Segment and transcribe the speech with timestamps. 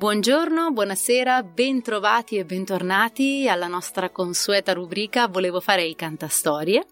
[0.00, 6.86] Buongiorno, buonasera, bentrovati e bentornati alla nostra consueta rubrica Volevo fare i cantastorie.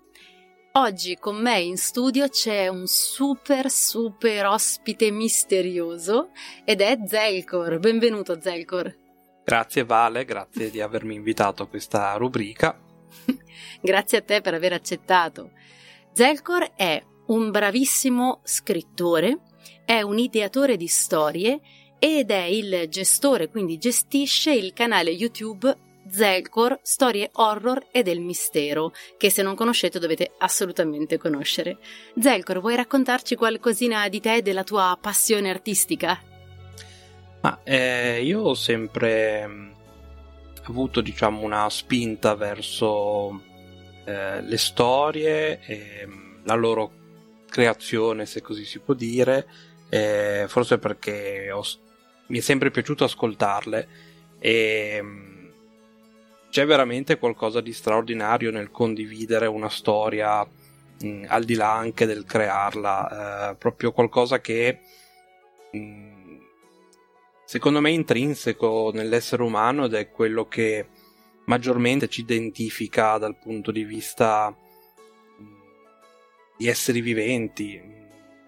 [0.72, 6.32] Oggi con me in studio c'è un super super ospite misterioso
[6.66, 7.78] ed è Zelkor.
[7.78, 8.94] Benvenuto Zelkor.
[9.42, 12.78] Grazie Vale, grazie di avermi invitato a questa rubrica.
[13.80, 15.52] grazie a te per aver accettato.
[16.12, 19.38] Zelkor è un bravissimo scrittore,
[19.86, 21.58] è un ideatore di storie
[21.98, 25.76] ed è il gestore, quindi gestisce il canale YouTube
[26.10, 31.78] Zelkor, storie horror e del mistero, che se non conoscete dovete assolutamente conoscere.
[32.18, 36.20] Zelkor, vuoi raccontarci qualcosina di te e della tua passione artistica?
[37.40, 39.70] Ma eh, io ho sempre mm,
[40.64, 43.42] avuto, diciamo, una spinta verso
[44.04, 46.92] eh, le storie e mm, la loro
[47.48, 49.46] creazione, se così si può dire,
[49.88, 51.62] eh, forse perché ho,
[52.28, 53.88] mi è sempre piaciuto ascoltarle
[54.38, 55.46] e mm,
[56.50, 62.24] c'è veramente qualcosa di straordinario nel condividere una storia mh, al di là anche del
[62.24, 64.78] crearla, eh, proprio qualcosa che
[65.72, 66.36] mh,
[67.44, 70.86] secondo me è intrinseco nell'essere umano ed è quello che
[71.46, 74.54] maggiormente ci identifica dal punto di vista
[76.58, 77.80] di esseri viventi.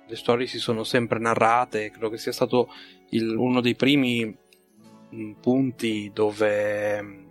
[0.06, 2.68] Le storie si sono sempre narrate, credo che sia stato
[3.10, 4.36] il, uno dei primi
[5.40, 7.28] punti dove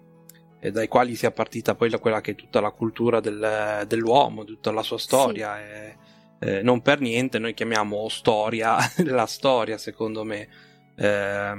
[0.62, 4.72] e dai quali sia partita poi quella che è tutta la cultura del, dell'uomo, tutta
[4.72, 5.56] la sua storia.
[5.56, 5.62] Sì.
[5.62, 5.98] E,
[6.42, 10.50] eh, non per niente noi chiamiamo storia la storia, secondo me.
[10.96, 11.54] Eh,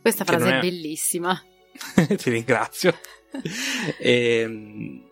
[0.00, 0.56] Questa frase è...
[0.56, 0.60] è...
[0.60, 1.38] bellissima.
[2.16, 2.98] Ti ringrazio.
[3.98, 5.04] e, ehm,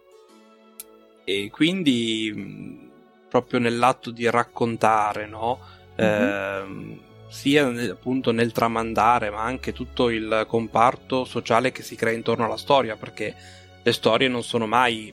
[1.24, 2.90] e, quindi
[3.28, 5.60] proprio nell'atto di raccontare, no?
[6.00, 6.96] Mm-hmm.
[6.96, 12.44] Eh, sia appunto nel tramandare, ma anche tutto il comparto sociale che si crea intorno
[12.44, 13.34] alla storia, perché
[13.82, 15.12] le storie non sono mai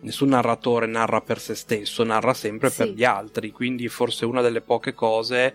[0.00, 2.78] nessun narratore narra per se stesso, narra sempre sì.
[2.78, 5.54] per gli altri, quindi forse una delle poche cose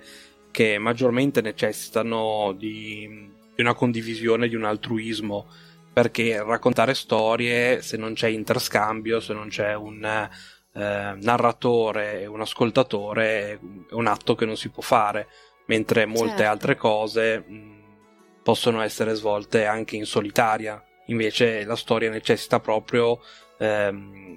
[0.52, 3.08] che maggiormente necessitano di,
[3.56, 5.48] di una condivisione, di un altruismo,
[5.94, 10.30] perché raccontare storie, se non c'è interscambio, se non c'è un eh,
[10.74, 13.60] narratore e un ascoltatore, è
[13.92, 15.28] un atto che non si può fare
[15.70, 16.52] mentre molte certo.
[16.52, 17.84] altre cose mh,
[18.44, 20.84] possono essere svolte anche in solitaria.
[21.06, 23.20] Invece la storia necessita proprio
[23.60, 24.36] ehm,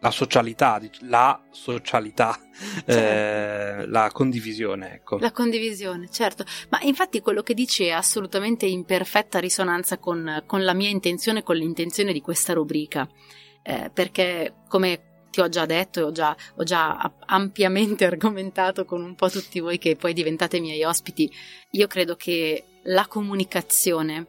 [0.00, 2.38] la socialità, la socialità,
[2.86, 2.92] certo.
[2.92, 5.18] eh, la condivisione, ecco.
[5.18, 6.44] La condivisione, certo.
[6.68, 11.42] Ma infatti quello che dici è assolutamente in perfetta risonanza con, con la mia intenzione,
[11.42, 13.08] con l'intenzione di questa rubrica.
[13.62, 19.02] Eh, perché come ti ho già detto e ho già, ho già ampiamente argomentato con
[19.02, 21.28] un po' tutti voi che poi diventate miei ospiti,
[21.72, 24.26] io credo che la comunicazione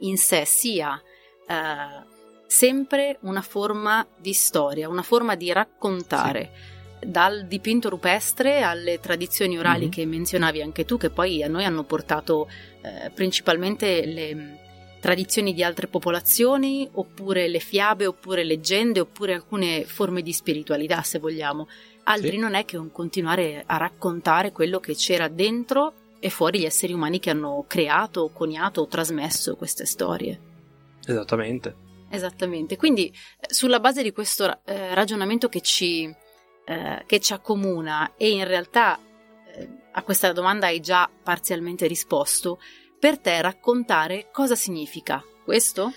[0.00, 0.98] in sé sia
[1.46, 2.12] eh,
[2.46, 6.50] sempre una forma di storia, una forma di raccontare.
[6.54, 6.72] Sì.
[7.04, 9.90] Dal dipinto rupestre alle tradizioni orali mm-hmm.
[9.90, 12.48] che menzionavi anche tu, che poi a noi hanno portato
[12.80, 14.63] eh, principalmente le,
[15.04, 21.18] tradizioni di altre popolazioni, oppure le fiabe, oppure leggende, oppure alcune forme di spiritualità, se
[21.18, 21.68] vogliamo.
[22.04, 22.36] Altri sì.
[22.38, 26.94] non è che un continuare a raccontare quello che c'era dentro e fuori gli esseri
[26.94, 30.40] umani che hanno creato, coniato o trasmesso queste storie.
[31.06, 31.76] Esattamente.
[32.08, 32.78] Esattamente.
[32.78, 33.12] Quindi,
[33.46, 36.04] sulla base di questo eh, ragionamento che ci,
[36.64, 38.98] eh, che ci accomuna, e in realtà
[39.54, 42.58] eh, a questa domanda hai già parzialmente risposto,
[43.04, 45.92] per te raccontare cosa significa questo?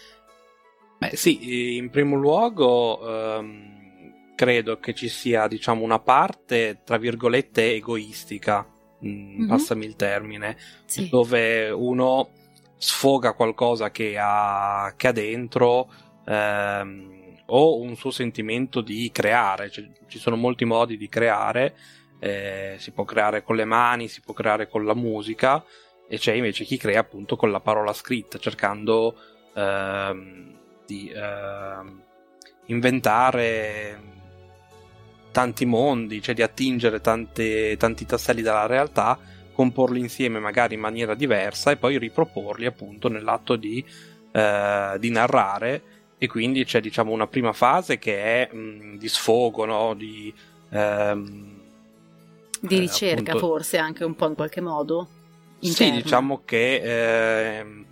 [0.98, 7.76] Beh sì, in primo luogo ehm, credo che ci sia diciamo una parte tra virgolette
[7.76, 8.68] egoistica
[9.06, 9.48] mm-hmm.
[9.48, 11.08] passami il termine, Sì.
[11.08, 12.32] dove uno
[12.76, 15.90] sfoga qualcosa che ha, che ha dentro
[16.26, 21.74] ehm, o un suo sentimento di creare, Cioè, ci sono molti modi di creare,
[22.20, 25.64] eh, si può creare con le mani, si può creare con la musica
[26.08, 29.16] e c'è invece chi crea appunto con la parola scritta, cercando
[29.54, 30.56] ehm,
[30.86, 32.02] di ehm,
[32.68, 34.00] inventare
[35.32, 39.20] tanti mondi, cioè di attingere tante- tanti tasselli dalla realtà,
[39.54, 43.84] comporli insieme magari in maniera diversa e poi riproporli appunto nell'atto di,
[44.32, 45.82] eh, di narrare
[46.18, 49.94] e quindi c'è diciamo una prima fase che è mh, di sfogo, no?
[49.94, 50.34] di,
[50.70, 51.62] ehm,
[52.60, 55.08] Di eh, ricerca appunto- forse anche un po' in qualche modo.
[55.60, 56.02] Sì, interna.
[56.02, 57.86] diciamo che ehm,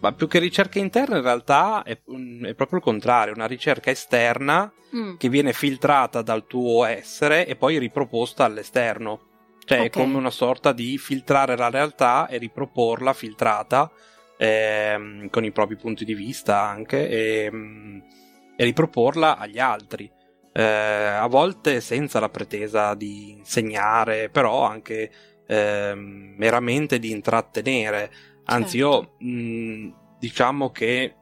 [0.00, 4.72] ma più che ricerca interna in realtà è, è proprio il contrario, una ricerca esterna
[4.94, 9.20] Mm, che viene filtrata dal tuo essere e poi riproposta all'esterno.
[9.64, 9.90] Cioè è Ok.
[9.90, 13.90] come una sorta di filtrare la realtà e riproporla filtrata
[14.38, 17.98] ehm, con i propri punti di vista anche e, mm,
[18.56, 20.10] e riproporla agli altri.
[20.52, 25.10] Eh, a volte senza la pretesa di insegnare, però anche
[25.48, 28.10] ehm, meramente di intrattenere.
[28.44, 29.14] Anzi, Certo.
[29.20, 31.14] io mh, diciamo che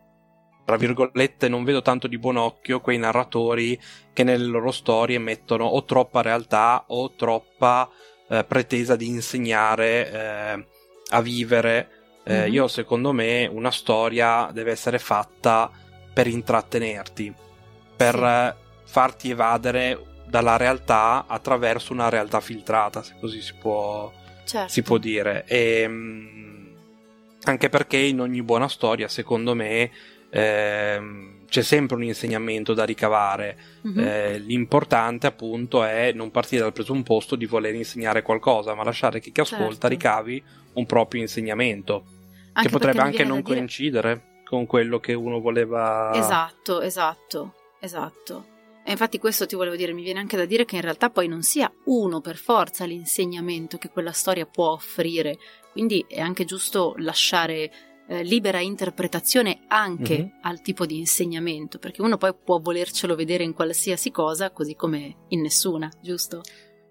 [0.65, 3.79] tra virgolette non vedo tanto di buon occhio quei narratori
[4.13, 7.89] che nelle loro storie mettono o troppa realtà o troppa
[8.29, 10.67] eh, pretesa di insegnare eh,
[11.11, 11.91] a vivere.
[12.25, 12.53] Eh, Mhm.
[12.53, 15.71] Io, secondo me, una storia deve essere fatta
[16.13, 17.33] per intrattenerti,
[17.97, 18.25] per Sì.
[18.25, 18.55] eh,
[18.87, 19.97] farti evadere
[20.27, 24.13] dalla realtà attraverso una realtà filtrata, se così si può,
[24.45, 24.73] certo.
[24.73, 25.45] si può dire.
[25.47, 26.67] E, mm,
[27.45, 29.91] anche perché in ogni buona storia, secondo me,
[30.31, 33.57] ehm, c'è sempre un insegnamento da ricavare.
[33.83, 33.99] Mhm.
[34.01, 39.31] Eh, l'importante, appunto, è non partire dal presupposto di voler insegnare qualcosa, ma lasciare che
[39.31, 39.89] chi ascolta Certo.
[39.89, 40.43] ricavi
[40.75, 42.05] un proprio insegnamento,
[42.55, 46.11] Anche che potrebbe anche non dire- coincidere con quello che uno voleva.
[46.15, 48.55] Esatto, esatto, esatto.
[48.89, 51.27] E infatti questo ti volevo dire, mi viene anche da dire che in realtà poi
[51.27, 55.39] non sia uno per forza l'insegnamento che quella storia può offrire,
[55.73, 57.71] quindi è anche giusto lasciare
[58.09, 60.39] eh, libera interpretazione anche Mhm.
[60.43, 65.25] al tipo di insegnamento, perché uno poi può volercelo vedere in qualsiasi cosa, così come
[65.31, 66.43] in nessuna, giusto?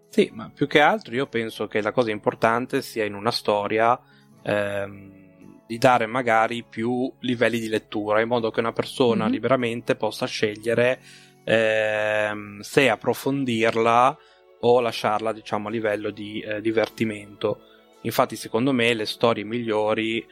[0.09, 3.97] Sì, ma più che altro io penso che la cosa importante sia in una storia
[4.43, 9.31] ehm, di dare magari più livelli di lettura, in modo che una persona Mhm.
[9.31, 10.99] liberamente possa scegliere
[11.45, 14.17] ehm, se approfondirla
[14.59, 17.61] o lasciarla, diciamo, a livello di eh, divertimento.
[18.01, 20.25] Infatti, secondo me, le storie migliori,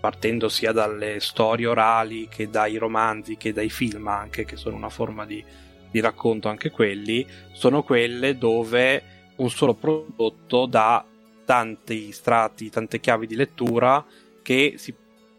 [0.00, 4.90] partendo sia dalle storie orali che dai romanzi che dai film anche, che sono una
[4.90, 5.42] forma di,
[5.90, 9.02] di racconto anche quelli, sono quelle dove
[9.36, 11.02] un solo prodotto dà
[11.46, 14.04] tanti strati, tante chiavi di lettura
[14.42, 14.94] che si-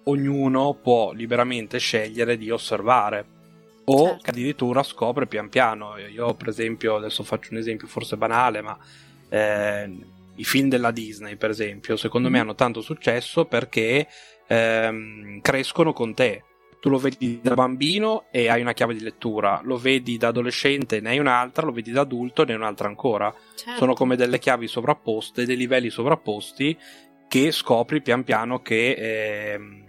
[0.05, 3.34] ognuno può liberamente scegliere di osservare
[3.85, 4.23] o Certo.
[4.23, 5.97] che addirittura scopre pian piano.
[5.97, 8.77] Io, per esempio, adesso faccio un esempio forse banale, ma
[9.29, 9.89] eh,
[10.35, 12.43] i film della Disney, per esempio, secondo me Mhm.
[12.43, 14.07] hanno tanto successo perché
[14.47, 16.43] ehm, crescono con te.
[16.79, 20.97] Tu lo vedi da bambino e hai una chiave di lettura, lo vedi da adolescente
[20.97, 23.33] e ne hai un'altra, lo vedi da adulto e ne hai un'altra ancora.
[23.55, 23.79] Certo.
[23.79, 26.77] Sono come delle chiavi sovrapposte, dei livelli sovrapposti
[27.27, 28.91] che scopri pian piano che,
[29.53, 29.84] ehm,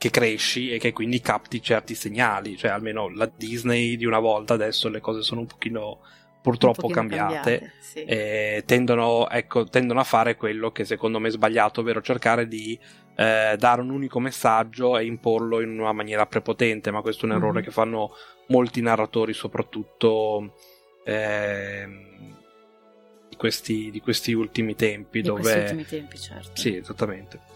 [0.00, 2.56] che cresci e che quindi capti certi segnali.
[2.56, 5.98] Cioè, almeno la Disney di una volta, adesso le cose sono un pochino
[6.40, 7.72] purtroppo Un pochino cambiate.
[7.80, 8.04] sì.
[8.04, 12.78] E tendono, ecco, tendono a fare quello che secondo me è sbagliato, ovvero cercare di
[13.14, 17.34] eh, dare un unico messaggio e imporlo in una maniera prepotente, ma questo è un
[17.36, 17.64] errore Mhm.
[17.66, 18.12] che fanno
[18.46, 20.54] molti narratori, soprattutto
[21.04, 22.36] ehm,
[23.28, 25.40] di, questi, di questi ultimi tempi, Di dove...
[25.42, 26.50] questi ultimi tempi, certo.
[26.54, 27.49] Sì, esattamente.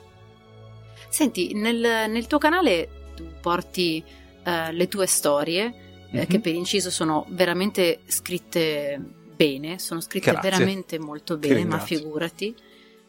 [1.15, 4.03] Senti, nel, nel tuo canale tu porti
[4.43, 5.73] eh, le tue storie,
[6.11, 6.27] eh, Mhm.
[6.27, 9.01] che per inciso sono veramente scritte
[9.37, 10.51] bene, sono scritte Grazie.
[10.51, 12.53] veramente molto bene, ma figurati.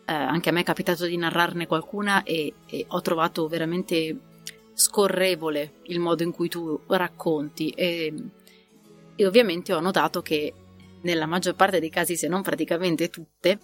[0.06, 4.16] Eh, anche a me è capitato di narrarne qualcuna e, e ho trovato veramente
[4.76, 8.14] scorrevole il modo in cui tu racconti e,
[9.16, 10.54] e ovviamente ho notato che
[11.02, 13.58] nella maggior parte dei casi, se non praticamente tutte,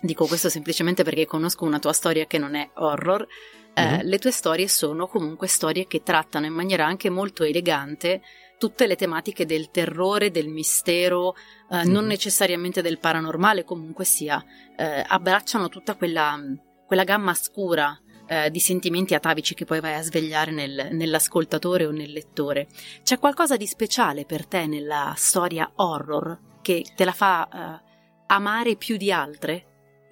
[0.00, 3.26] dico questo semplicemente perché conosco una tua storia che non è horror,
[3.74, 4.00] eh, Mhm.
[4.02, 8.20] le tue storie sono comunque storie che trattano in maniera anche molto elegante
[8.58, 11.34] tutte le tematiche del terrore, del mistero,
[11.70, 12.08] eh, non Mhm.
[12.08, 14.44] necessariamente del paranormale, comunque sia,
[14.76, 16.38] eh, abbracciano tutta quella,
[16.86, 17.98] quella gamma scura
[18.32, 22.68] eh, di sentimenti atavici che poi vai a svegliare nel- nell'ascoltatore o nel lettore.
[23.02, 27.88] C'è qualcosa di speciale per te nella storia horror che te la fa eh,
[28.28, 29.69] amare più di altre?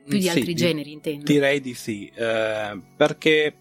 [0.08, 1.24] Più di Sì, altri di- generi, intendo.
[1.24, 3.54] Direi di sì, eh, perché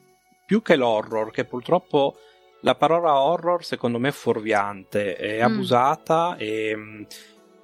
[0.46, 2.16] più che l'horror, che purtroppo
[2.62, 5.44] la parola horror secondo me è fuorviante, è Mm.
[5.44, 7.06] abusata e,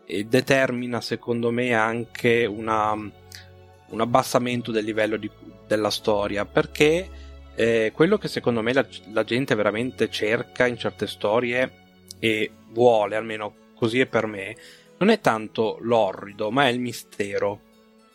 [0.05, 5.31] e determina secondo me anche una, un abbassamento del livello di-
[5.65, 7.09] della storia, perché
[7.55, 11.71] eh, quello che secondo me la, la gente veramente cerca in certe storie
[12.19, 14.55] e vuole, almeno così è per me,
[14.97, 17.61] non è tanto l'orrido, ma è il mistero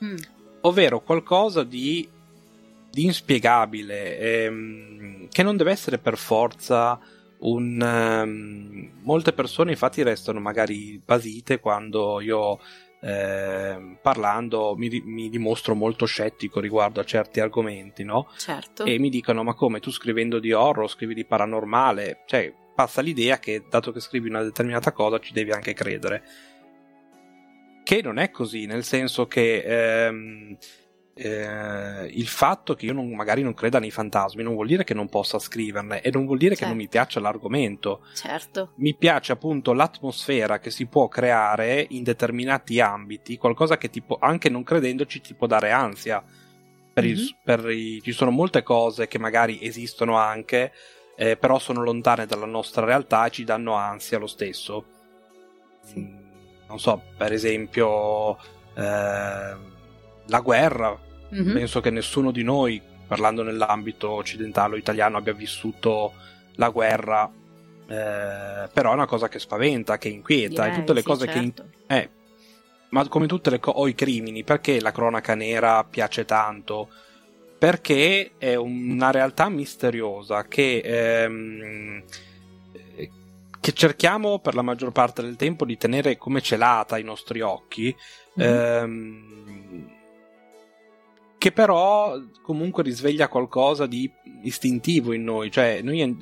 [0.04, 0.16] Mm,
[0.62, 2.08] ovvero qualcosa di,
[2.90, 6.98] di inspiegabile, ehm, che non deve essere per forza
[7.40, 7.80] un...
[7.80, 12.58] ehm, molte persone infatti restano magari basite quando io
[13.00, 18.28] ehm, parlando mi, mi dimostro molto scettico riguardo a certi argomenti, no?
[18.36, 18.84] certo.
[18.84, 23.38] E mi dicono ma come tu scrivendo di horror, scrivi di paranormale, cioè passa l'idea
[23.38, 26.22] che dato che scrivi una determinata cosa ci devi anche credere.
[27.88, 30.59] Che non è così, nel senso che ehm,
[31.14, 34.92] eh, il fatto che io non- magari non creda nei fantasmi non vuol dire che
[34.92, 36.99] non possa scriverne e non vuol dire che non mi Certo.
[36.99, 38.04] piaccia l'argomento.
[38.14, 38.73] certo.
[38.76, 44.50] Mi piace appunto l'atmosfera che si può creare in determinati ambiti, qualcosa che tipo, anche
[44.50, 46.23] non credendoci ti può dare ansia.
[46.92, 47.38] Per il- Mhm.
[47.42, 50.73] per i- ci sono molte cose che magari esistono anche,
[51.16, 54.85] eh, però sono lontane dalla nostra realtà e ci danno ansia lo stesso.
[55.85, 56.26] Sì.
[56.68, 58.37] Non so, per esempio
[58.75, 59.72] ehm,
[60.26, 60.98] la guerra.
[61.30, 61.52] Mhm.
[61.52, 66.12] Penso che nessuno di noi, parlando nell'ambito occidentale o italiano, abbia vissuto
[66.54, 67.30] la guerra.
[67.90, 71.26] eh, però è una cosa che spaventa, che inquieta, e Direi, tutte le sì, cose
[71.26, 71.70] che certo.
[71.87, 72.10] eh,
[72.90, 76.88] ma come tutte le cose, o i crimini, perché la cronaca nera piace tanto?
[77.58, 82.04] Perché è una realtà misteriosa che, ehm, eh,
[83.60, 87.94] che cerchiamo per la maggior parte del tempo di tenere come celata ai nostri occhi,
[88.34, 88.42] Mhm.
[88.44, 89.96] ehm,
[91.38, 94.10] che però comunque risveglia qualcosa di
[94.42, 96.16] istintivo in noi, cioè noi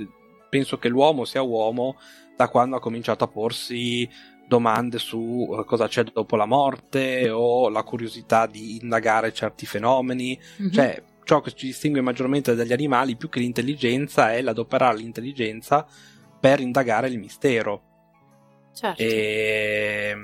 [0.51, 1.97] penso che l'uomo sia uomo
[2.37, 4.09] da quando ha cominciato a porsi
[4.47, 10.39] domande su eh, cosa c'è dopo la morte o la curiosità di indagare certi fenomeni,
[10.59, 10.71] Mhm.
[10.71, 15.85] cioè ciò che ci distingue maggiormente dagli animali più che l'intelligenza è l'adoperare l'intelligenza
[16.39, 17.83] per indagare il mistero
[18.75, 19.03] certo.
[19.03, 20.17] e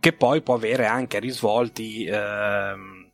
[0.00, 3.10] che poi può avere anche risvolti ehm,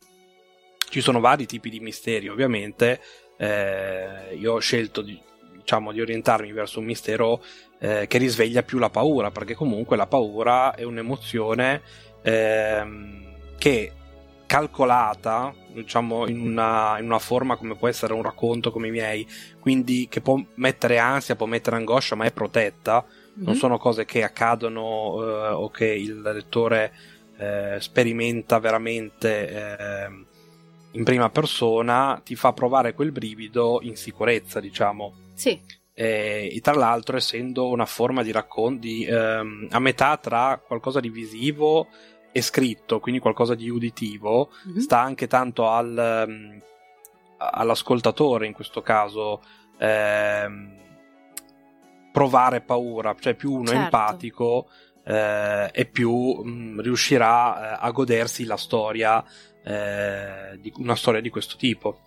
[0.89, 2.99] ci sono vari tipi di misteri ovviamente
[3.37, 5.19] eh, io ho scelto di,
[5.55, 7.41] diciamo di orientarmi verso un mistero
[7.79, 11.81] eh, che risveglia più la paura perché comunque la paura è un'emozione
[12.21, 13.93] ehm, che
[14.51, 19.25] calcolata diciamo in una, in una forma come può essere un racconto come i miei
[19.61, 23.59] quindi che può mettere ansia può mettere angoscia ma è protetta non Mhm.
[23.59, 24.81] sono cose che accadono
[25.23, 26.91] eh, o che il lettore
[27.37, 30.25] eh, sperimenta veramente eh,
[30.91, 35.13] in prima persona, ti fa provare quel brivido in sicurezza, diciamo.
[35.33, 35.57] Sì,
[35.93, 41.09] E, e tra l'altro, essendo una forma di racconti ehm, a metà tra qualcosa di
[41.09, 41.87] visivo
[42.31, 44.79] e scritto, quindi qualcosa di uditivo, Mhm.
[44.79, 46.61] sta anche tanto al, ehm,
[47.37, 49.41] all'ascoltatore in questo caso
[49.79, 50.79] ehm,
[52.11, 53.83] provare paura, cioè più uno è Certo.
[53.83, 54.67] empatico
[55.03, 56.11] eh, e più
[56.43, 59.23] mh, riuscirà eh, a godersi la storia,
[59.63, 61.99] eh, di una storia di questo tipo.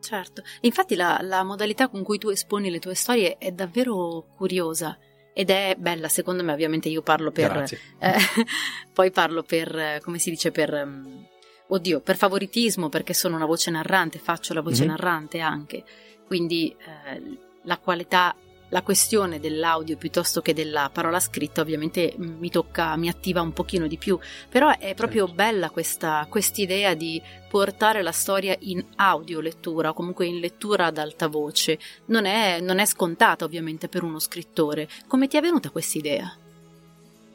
[0.00, 0.42] certo.
[0.62, 4.96] Infatti la, la modalità con cui tu esponi le tue storie è davvero curiosa
[5.32, 7.64] ed è bella, secondo me, ovviamente io parlo per...
[7.98, 8.14] Eh,
[8.92, 10.72] poi parlo per, come si dice, per...
[10.74, 11.26] ehm,
[11.68, 14.88] oddio, per favoritismo, perché sono una voce narrante, faccio la voce Mhm.
[14.90, 15.84] narrante anche.
[16.26, 18.34] Quindi eh, la qualità,
[18.72, 23.52] la questione dell'audio piuttosto che della parola scritta ovviamente mm, mi tocca, mi attiva un
[23.52, 24.18] pochino di più.
[24.48, 25.34] Però è proprio Certo.
[25.34, 26.26] bella questa
[26.56, 31.78] idea di portare la storia in audio lettura o comunque in lettura ad alta voce.
[32.06, 34.88] Non è, non è scontata ovviamente per uno scrittore.
[35.06, 36.34] Come ti è venuta questa idea?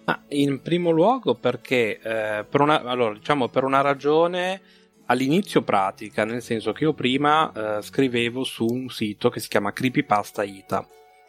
[0.05, 4.61] Ma in primo luogo perché eh, per una, allora, diciamo per una ragione
[5.05, 9.71] all'inizio pratica, nel senso che io prima eh, scrivevo su un sito che si chiama
[9.71, 10.87] Creepypasta Ita,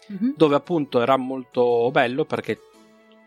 [0.08, 0.34] Mhm.
[0.36, 2.58] dove appunto era molto bello perché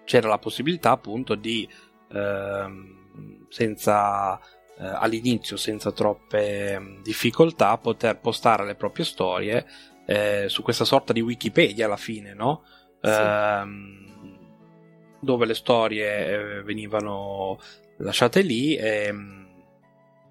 [0.04, 1.68] c'era la possibilità appunto di
[2.12, 9.66] ehm, senza eh, all'inizio senza troppe mm, difficoltà poter postare le proprie storie
[10.06, 12.64] eh, su questa sorta di Wikipedia alla fine, no?
[13.00, 13.10] Sì.
[13.10, 14.10] Ehm,
[15.20, 17.60] dove le storie eh, venivano
[17.98, 19.41] lasciate lì e mh,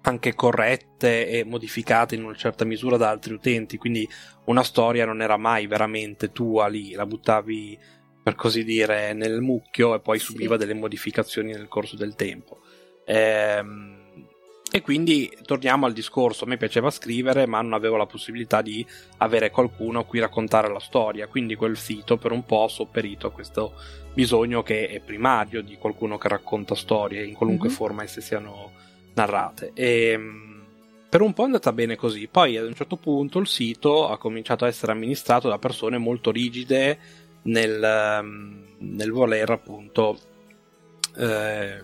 [0.01, 4.07] anche corrette e modificate in una certa misura da altri utenti, quindi
[4.45, 7.77] una storia non era mai veramente tua lì, la buttavi
[8.23, 10.25] per così dire nel mucchio e poi Sì.
[10.25, 12.59] subiva delle modificazioni nel corso del tempo.
[13.05, 13.99] Ehm,
[14.73, 18.85] e quindi torniamo al discorso, a me piaceva scrivere ma non avevo la possibilità di
[19.17, 23.27] avere qualcuno a cui raccontare la storia, quindi quel sito per un po' ha sopperito
[23.27, 23.73] a questo
[24.13, 27.77] bisogno che è primario di qualcuno che racconta storie in qualunque mm-hmm.
[27.77, 28.71] forma esse siano
[29.13, 29.71] narrate.
[29.73, 30.49] E, ehm,
[31.09, 34.17] per un po' è andata bene così, poi ad un certo punto il sito ha
[34.17, 36.97] cominciato a essere amministrato da persone molto rigide
[37.43, 40.17] nel, ehm, nel voler appunto
[41.17, 41.83] eh,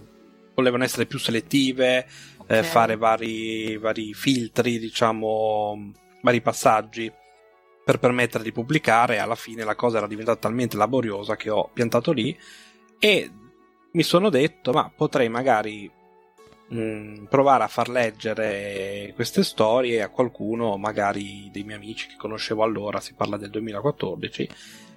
[0.54, 2.08] volevano essere più selettive
[2.38, 2.60] okay.
[2.60, 5.92] eh, fare vari, vari filtri, diciamo,
[6.22, 7.12] vari passaggi
[7.84, 9.20] per permettere di pubblicare.
[9.20, 12.38] Alla fine la cosa era diventata talmente laboriosa che ho piantato lì
[13.00, 13.32] e
[13.92, 15.90] mi sono detto, ma potrei magari
[16.70, 22.16] mh, mm, provare a far leggere queste storie a qualcuno, magari dei miei amici che
[22.18, 24.50] conoscevo allora, si parla del 2014,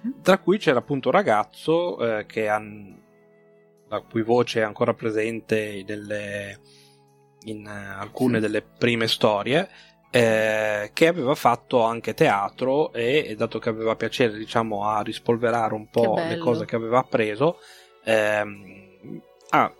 [0.07, 0.11] mm.
[0.21, 2.61] tra cui c'era appunto un ragazzo eh, che ha,
[3.87, 6.59] la cui voce è ancora presente nelle,
[7.45, 8.41] in alcune sì.
[8.41, 9.69] delle prime storie,
[10.13, 15.73] eh, che aveva fatto anche teatro e, e, dato che aveva piacere diciamo a rispolverare
[15.73, 17.59] un po' le cose che aveva appreso
[18.03, 19.73] ehm, ha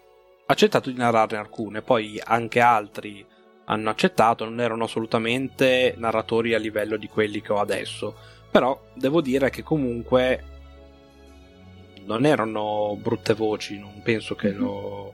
[0.52, 3.26] accettato di narrarne alcune poi anche altri
[3.66, 8.16] hanno accettato non erano assolutamente narratori a livello di quelli che ho adesso
[8.50, 10.44] però devo dire che comunque
[12.06, 14.60] non erano brutte voci non penso che mm-hmm.
[14.60, 15.14] lo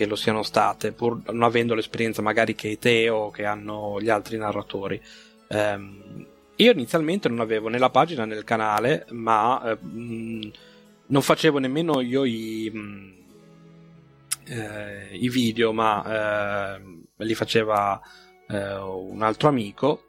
[0.00, 4.08] che lo siano state, pur non avendo l'esperienza magari che te o che hanno gli
[4.08, 4.98] altri narratori.
[5.48, 11.58] Um, io inizialmente non avevo né la pagina né il canale, ma eh, non facevo
[11.58, 13.14] nemmeno io i, mh,
[14.46, 18.00] eh, i video, ma eh, li faceva
[18.48, 20.04] eh, un altro amico.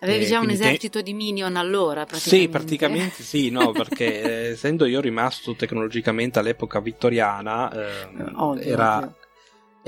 [0.00, 1.04] Avevi già un esercito te...
[1.04, 2.04] di minion allora?
[2.04, 2.44] Praticamente.
[2.44, 8.96] Sì, praticamente sì, no, perché eh, essendo io rimasto tecnologicamente all'epoca vittoriana, ehm, ovvio, era,
[8.98, 9.14] ovvio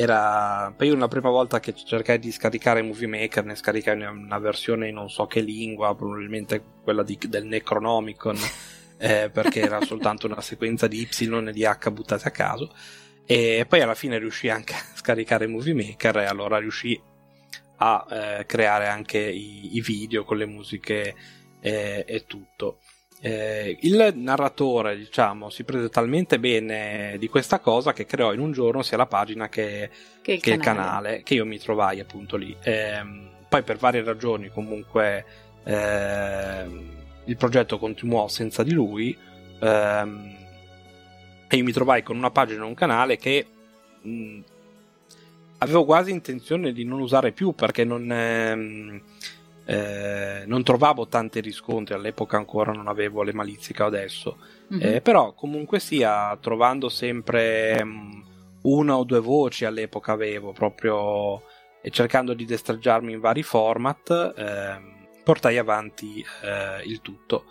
[0.00, 4.86] era io la prima volta che cercai di scaricare Movie Maker ne scaricai una versione
[4.86, 8.38] in non so che lingua probabilmente quella di, del Necronomicon
[8.96, 12.72] eh, perché era soltanto una sequenza di Y e di H buttate a caso
[13.30, 16.98] e poi alla fine riuscì anche a scaricare Movie Maker e allora riuscì
[17.76, 21.14] a eh, creare anche i, i, video con le musiche
[21.60, 22.78] eh, e tutto
[23.20, 28.52] eh, il narratore, diciamo, si prese talmente bene di questa cosa che creò in un
[28.52, 29.90] giorno sia la pagina che,
[30.22, 30.58] che, il, che canale.
[30.58, 31.22] il, canale.
[31.22, 32.56] che io mi trovai appunto lì.
[32.62, 33.02] Eh,
[33.48, 35.24] poi per varie ragioni comunque
[35.64, 36.66] eh,
[37.24, 39.16] il progetto continuò senza di lui
[39.60, 40.36] ehm,
[41.48, 43.46] e io mi trovai con una pagina un canale che
[44.02, 44.38] mh,
[45.58, 49.02] avevo quasi intenzione di non usare più perché non ehm,
[49.70, 54.38] eh, non trovavo tanti riscontri, all'epoca ancora non avevo le malizie che ho adesso,
[54.72, 54.94] mm-hmm.
[54.94, 58.24] eh, però comunque sia trovando sempre um,
[58.62, 61.42] una o due voci all'epoca avevo proprio
[61.82, 64.80] e cercando di destreggiarmi in vari format eh,
[65.22, 67.44] portai avanti eh, il tutto.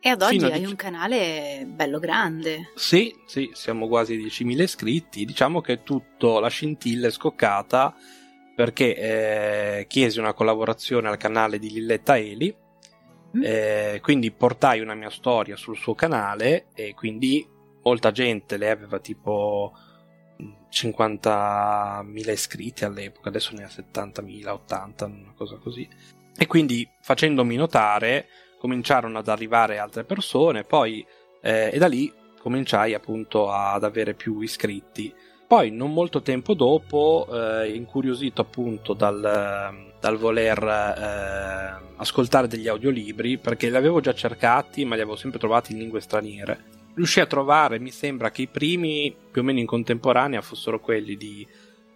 [0.00, 0.66] E ad oggi hai di...
[0.66, 2.70] un canale bello grande.
[2.74, 5.24] Sì, sì, siamo quasi 10.000 iscritti.
[5.24, 7.94] Diciamo che tutto, la scintilla è scoccata
[8.54, 12.54] perché eh, chiesi una collaborazione al canale di Lilletta Eli,
[13.36, 13.40] mm.
[13.42, 17.46] eh, quindi portai una mia storia sul suo canale e quindi
[17.82, 19.72] molta gente, lei aveva tipo
[20.70, 25.88] 50.000 iscritti all'epoca, adesso ne ha 70.000, 80, una cosa così.
[26.36, 28.28] E quindi facendomi notare
[28.58, 31.06] cominciarono ad arrivare altre persone, poi
[31.40, 35.12] eh, e da lì cominciai appunto ad avere più iscritti.
[35.48, 43.38] Poi, non molto tempo dopo, eh, incuriosito appunto dal, dal voler eh, ascoltare degli audiolibri,
[43.38, 47.26] perché li avevo già cercati, ma li avevo sempre trovati in lingue straniere, riuscì a
[47.26, 51.46] trovare, mi sembra che i primi, più o meno in contemporanea, fossero quelli di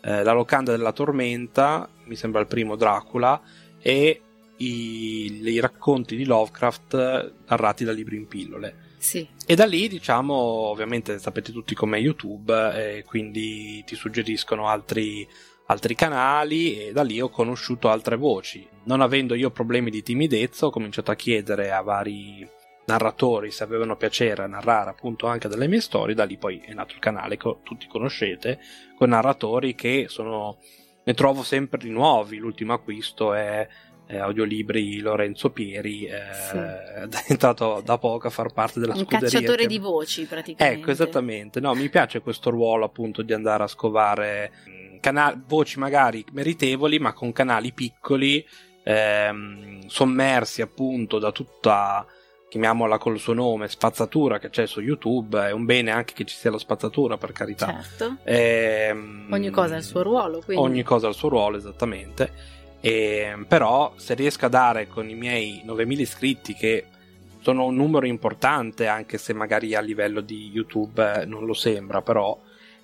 [0.00, 3.38] eh, La locanda della tormenta, mi sembra il primo Dracula,
[3.82, 4.20] e
[4.66, 8.90] i, i racconti di Lovecraft narrati da libri in pillole.
[8.98, 9.26] Sì.
[9.46, 15.26] E da lì, diciamo, ovviamente sapete tutti com'è YouTube, e quindi ti suggeriscono altri,
[15.66, 18.66] altri canali e da lì ho conosciuto altre voci.
[18.84, 22.48] Non avendo io problemi di timidezza, ho cominciato a chiedere a vari
[22.84, 26.72] narratori se avevano piacere a narrare appunto anche delle mie storie, da lì poi è
[26.72, 28.58] nato il canale che tutti conoscete,
[28.96, 30.58] con narratori che sono
[31.04, 32.36] ne trovo sempre di nuovi.
[32.36, 33.66] L'ultimo acquisto è
[34.12, 36.20] eh, audiolibri Lorenzo Pieri eh,
[36.50, 36.56] sì.
[36.58, 39.26] è entrato da poco a far parte della un scuderia.
[39.26, 39.66] Un cacciatore che...
[39.66, 40.80] di voci praticamente.
[40.80, 41.60] Ecco, esattamente.
[41.60, 46.98] No, mi piace questo ruolo appunto di andare a scovare mm, canali, voci magari meritevoli
[46.98, 48.46] ma con canali piccoli
[48.84, 52.06] ehm, sommersi appunto da tutta
[52.50, 56.36] chiamiamola col suo nome, spazzatura che c'è su YouTube, è un bene anche che ci
[56.36, 57.80] sia la spazzatura, per carità.
[57.82, 58.18] Certo.
[58.24, 60.62] Ehm, ogni cosa ha il suo ruolo, quindi.
[60.62, 62.60] Ogni cosa ha il suo ruolo, esattamente.
[62.84, 66.86] E, però se riesco a dare con i miei 9000 iscritti, che
[67.40, 72.36] sono un numero importante, anche se magari a livello di YouTube non lo sembra, però...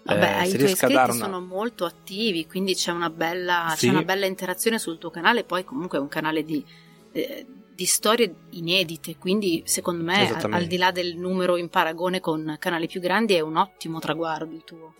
[0.04, 1.12] Vabbè, eh, i tuoi iscritti una...
[1.12, 3.86] sono molto attivi, quindi c'è una, bella, sì.
[3.86, 6.64] c'è una bella interazione sul tuo canale, poi comunque è un canale di...
[7.12, 7.46] Eh,
[7.78, 12.88] di storie inedite, quindi secondo me al di là del numero in paragone con canali
[12.88, 14.94] più grandi è un ottimo traguardo il tuo.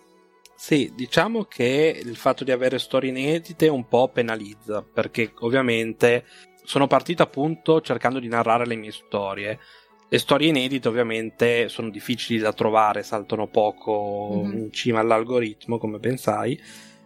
[0.59, 6.25] Sì, diciamo che il fatto di avere storie inedite un po' penalizza, perché ovviamente
[6.65, 9.57] sono partito appunto cercando di narrare le mie storie.
[10.09, 14.57] Le storie inedite ovviamente sono difficili da trovare, saltano poco mm-hmm.
[14.57, 16.59] in cima all'algoritmo, come ben sai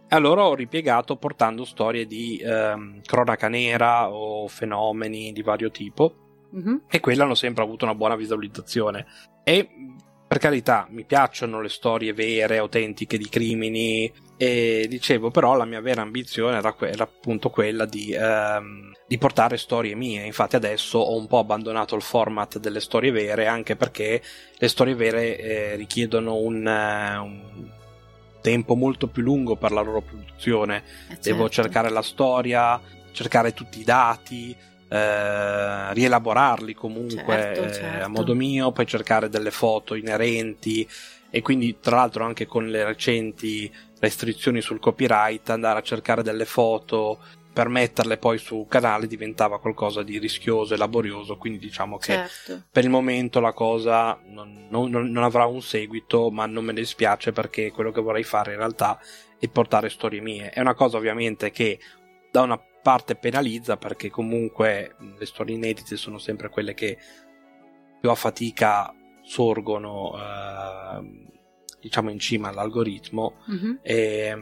[0.09, 6.15] allora ho ripiegato portando storie di ehm, cronaca nera o fenomeni di vario tipo.
[6.55, 6.75] Mm-hmm.
[6.87, 9.05] E quelle hanno sempre avuto una buona visualizzazione.
[9.43, 9.69] E
[10.33, 14.11] per carità, mi piacciono le storie vere, autentiche di crimini.
[14.35, 19.19] E dicevo, però, la mia vera ambizione era, que- era appunto quella di, ehm, di,
[19.19, 20.25] portare storie mie.
[20.25, 24.23] Infatti, adesso ho un po' abbandonato il format delle storie vere, anche perché
[24.57, 27.69] le storie vere eh, richiedono un, uh, un
[28.41, 30.77] tempo molto più lungo per la loro produzione.
[30.77, 31.29] Eh certo.
[31.29, 34.57] Devo cercare la storia, cercare tutti i dati,
[34.93, 37.97] eh, rielaborarli comunque certo, certo.
[37.97, 40.87] Eh, a modo mio, poi cercare delle foto inerenti
[41.31, 46.45] e quindi tra l'altro anche con le recenti restrizioni sul copyright andare a cercare delle
[46.45, 47.17] foto
[47.51, 52.65] per metterle poi sul canale diventava qualcosa di rischioso e laborioso, quindi diciamo che certo.
[52.71, 56.81] per il momento la cosa non, non, non, avrà un seguito, ma non me ne
[56.81, 58.99] dispiace perché quello che vorrei fare in realtà
[59.39, 60.49] è portare storie mie.
[60.49, 61.79] È una cosa ovviamente che
[62.31, 66.97] da una parte penalizza perché comunque le storie inedite sono sempre quelle che
[67.99, 71.31] più a fatica sorgono eh,
[71.79, 73.75] diciamo in cima all'algoritmo mm-hmm.
[73.81, 74.37] e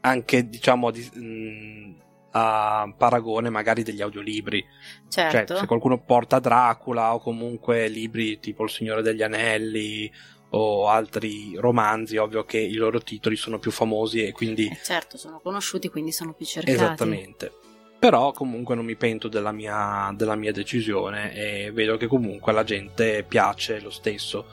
[0.00, 1.92] anche diciamo di, mh, mm,
[2.32, 4.64] a paragone magari degli audiolibri.
[5.08, 5.52] Cioè, certo.
[5.52, 10.10] Cioè, se qualcuno porta Dracula o comunque libri tipo Il Signore degli Anelli
[10.50, 14.66] o altri romanzi, ovvio che i loro titoli sono più famosi e quindi...
[14.66, 16.76] Eh certo, sono conosciuti, quindi sono più cercati.
[16.76, 17.52] Esattamente.
[17.98, 22.64] Però comunque non mi pento della mia, della mia decisione e vedo che comunque alla
[22.64, 24.46] gente piace lo stesso.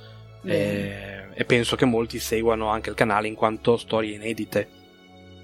[0.45, 0.49] Mm.
[0.49, 4.69] E, e penso che molti seguano anche il canale in quanto storie inedite.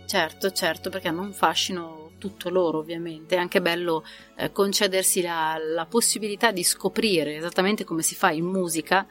[0.05, 4.05] Certo, certo, perché hanno un fascino tutto loro ovviamente, è anche bello
[4.37, 9.05] eh, concedersi la, la, possibilità di scoprire, esattamente come si fa in musica,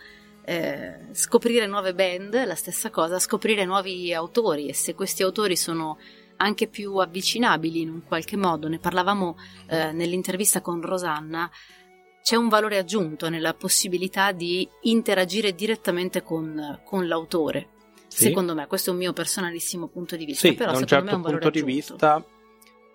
[0.44, 5.98] eh, scoprire nuove band, la stessa cosa, scoprire nuovi autori e se questi autori sono
[6.36, 9.36] anche più avvicinabili in un qualche modo, ne parlavamo
[9.68, 11.50] eh, nell'intervista con Rosanna,
[12.22, 17.68] c'è un valore aggiunto nella possibilità di interagire direttamente con, con l'autore
[18.12, 18.24] sì.
[18.24, 20.46] Secondo me, questo è un mio personalissimo punto di vista.
[20.46, 21.94] Sì, però da un certo punto di vista.
[21.96, 22.24] Da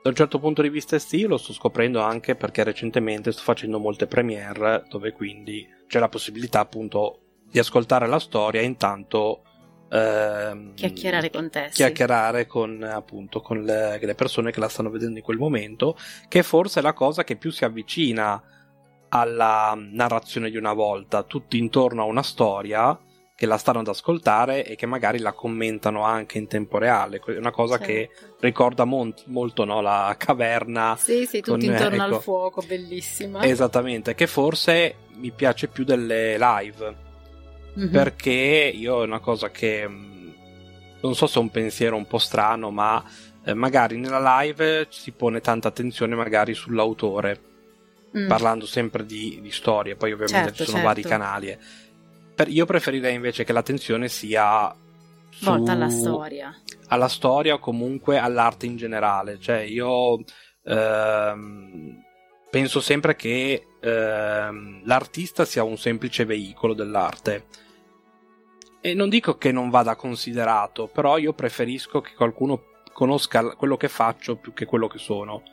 [0.03, 4.05] un certo punto di vista sì, lo sto scoprendo anche perché recentemente sto facendo molte
[4.05, 9.41] premiere dove quindi c'è la possibilità appunto di ascoltare la storia e intanto
[9.89, 11.69] ehm, chiacchierare con te.
[11.71, 16.43] Chiacchierare con appunto con le, le, persone che la stanno vedendo in quel momento, che
[16.43, 18.41] forse è la cosa che più si avvicina
[19.09, 22.99] alla narrazione di una volta, tutti intorno a una storia
[23.37, 27.21] che la stanno ad ascoltare e che magari la commentano anche in tempo reale.
[27.23, 27.93] È una cosa certo.
[27.93, 29.79] che ricorda mon- molto no?
[29.79, 30.95] la caverna.
[30.97, 33.43] Sì, sì, tutti intorno ecco, al fuoco, bellissima.
[33.43, 37.05] Esattamente, che forse mi piace più delle live.
[37.77, 37.91] Mm-hmm.
[37.91, 40.29] Perché io è una cosa che mm,
[41.01, 43.03] non so se è un pensiero un po' strano, ma
[43.43, 47.39] eh, magari nella live si pone tanta attenzione magari sull'autore.
[48.17, 48.27] Mm.
[48.27, 50.87] Parlando sempre di, di storie, poi ovviamente certo, ci sono certo.
[50.87, 51.47] vari canali.
[51.49, 51.59] Eh
[52.37, 54.71] per, io preferirei invece che l'attenzione sia
[55.31, 56.55] su, volta alla storia.
[56.89, 59.39] Alla storia o comunque all'arte in generale.
[59.39, 60.23] Cioè, io
[60.63, 61.99] ehm,
[62.51, 67.45] penso sempre che ehm, l'artista sia un semplice veicolo dell'arte.
[68.79, 72.63] E non dico che non vada considerato, però io preferisco che qualcuno
[72.93, 75.43] conosca quello che faccio più che quello che sono.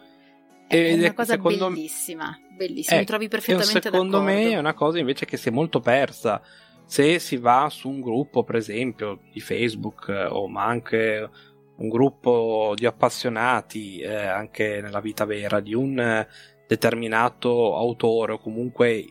[0.67, 4.31] È una cosa bellissima, bellissima, eh, mi trovi perfettamente secondo d'accordo.
[4.31, 6.43] Secondo me è una cosa invece che si è molto persa
[6.87, 11.29] se si va su un gruppo, per esempio, di Facebook eh, o ma anche
[11.77, 16.29] un gruppo di appassionati, eh, anche nella vita vera, di un eh,
[16.67, 19.07] determinato autore o comunque,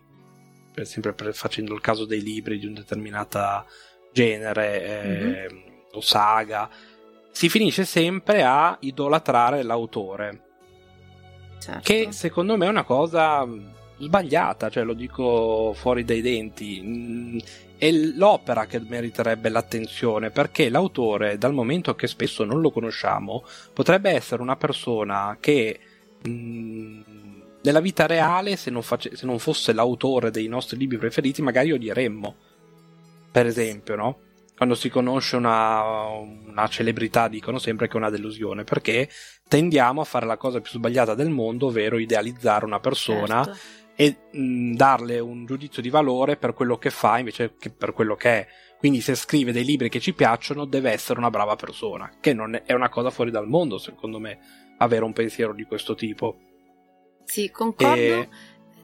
[0.74, 3.66] per sempre per, facendo il caso dei libri di un determinato
[4.14, 5.64] genere eh, mm-hmm.
[5.94, 6.70] o saga,
[7.32, 10.42] si finisce sempre a idolatrare l'autore.
[11.60, 11.82] Certo.
[11.82, 13.48] Che secondo me è una cosa
[13.98, 16.82] sbagliata, cioè lo dico fuori dai denti.
[16.84, 17.38] Mm,
[17.78, 24.12] è l'opera che meriterebbe l'attenzione perché l'autore, dal momento che spesso non lo conosciamo, potrebbe
[24.12, 25.80] essere una persona che
[26.24, 27.02] mh, mm,
[27.64, 31.72] nella vita reale, se non, face- se non, fosse l'autore dei nostri libri preferiti, magari
[31.72, 32.36] odieremmo.
[33.34, 34.20] Per esempio, no?
[34.56, 39.10] Quando si conosce una, una celebrità dicono sempre che è una delusione perché
[39.48, 43.44] tendiamo a fare la cosa più sbagliata del mondo, ovvero idealizzare una persona.
[43.44, 47.94] Certo e mh, darle un giudizio di valore per quello che fa invece che per
[47.94, 48.48] quello che è.
[48.78, 52.56] Quindi se scrive dei libri che ci piacciono deve essere una brava persona, che non
[52.56, 54.40] è, è una cosa fuori dal mondo secondo me
[54.78, 56.38] avere un pensiero di questo tipo.
[57.24, 57.96] Sì, concordo.
[57.96, 58.30] E...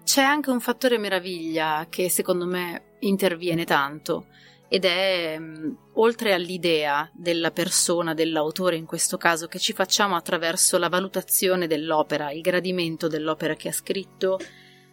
[0.04, 4.26] C'è anche un fattore meraviglia che secondo me interviene tanto
[4.68, 10.78] ed è mh, oltre all'idea della persona, dell'autore in questo caso, che ci facciamo attraverso
[10.78, 14.40] la valutazione dell'opera, il gradimento dell'opera che ha scritto,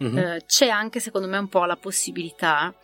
[0.03, 0.17] mm-hmm.
[0.17, 2.75] eh, c'è anche secondo me un po' la possibilità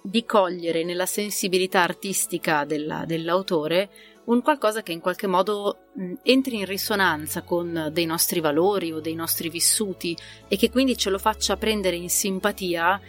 [0.00, 3.90] di cogliere nella sensibilità artistica della, dell'autore
[4.28, 9.00] un qualcosa che in qualche modo mh, entri in risonanza con dei nostri valori o
[9.00, 10.16] dei nostri vissuti
[10.48, 13.00] e che quindi ce lo faccia prendere in simpatia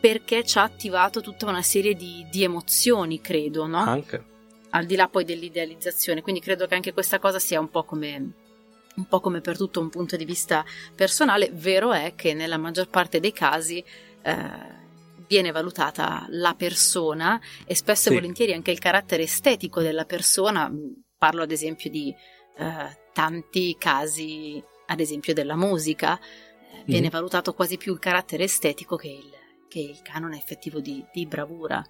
[0.00, 3.78] perché ci ha attivato tutta una serie di, di emozioni, credo, no?
[3.78, 4.24] Anche.
[4.70, 8.32] Al di là poi dell'idealizzazione, quindi credo che anche questa cosa sia un po' come
[8.98, 12.88] un po' come per tutto un punto di vista personale, vero è che nella maggior
[12.88, 13.82] parte dei casi
[14.22, 14.77] eh,
[15.28, 18.08] viene valutata la persona e spesso sì.
[18.08, 20.72] e volentieri anche il carattere estetico della persona.
[21.16, 22.14] Parlo ad esempio di
[22.56, 27.10] eh, tanti casi, ad esempio della musica, eh, viene mm.
[27.10, 29.30] valutato quasi più il carattere estetico che il,
[29.68, 31.84] che il canone effettivo di, di bravura.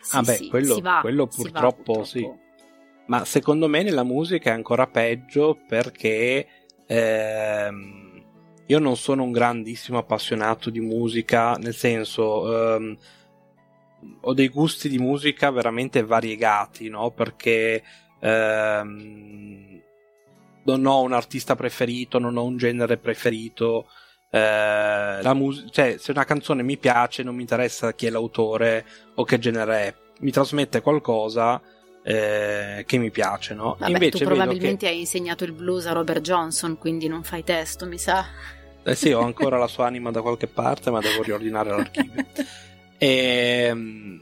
[0.00, 2.50] Sì, ah beh, sì, quello, va, quello purtroppo, va, purtroppo sì
[3.06, 6.46] ma secondo me nella musica è ancora peggio perché
[6.86, 8.11] ehm,
[8.66, 12.96] io non sono un grandissimo appassionato di musica, nel senso ehm,
[14.20, 17.10] ho dei gusti di musica veramente variegati, no?
[17.10, 17.82] Perché
[18.20, 19.80] ehm,
[20.64, 23.88] non ho un artista preferito, non ho un genere preferito.
[24.30, 24.38] Eh,
[25.22, 28.84] la mus- cioè, se una canzone mi piace, non mi interessa chi è l'autore
[29.16, 31.60] o che genere è, mi trasmette qualcosa
[32.02, 33.76] eh, che mi piace, no?
[33.78, 34.92] Vabbè, Invece tu probabilmente che...
[34.92, 38.24] hai insegnato il blues a Robert Johnson, quindi non fai testo, mi sa.
[38.82, 42.24] Eh sì, ho ancora la sua anima da qualche parte, ma devo riordinare l'archivio.
[42.98, 44.20] E, ehm,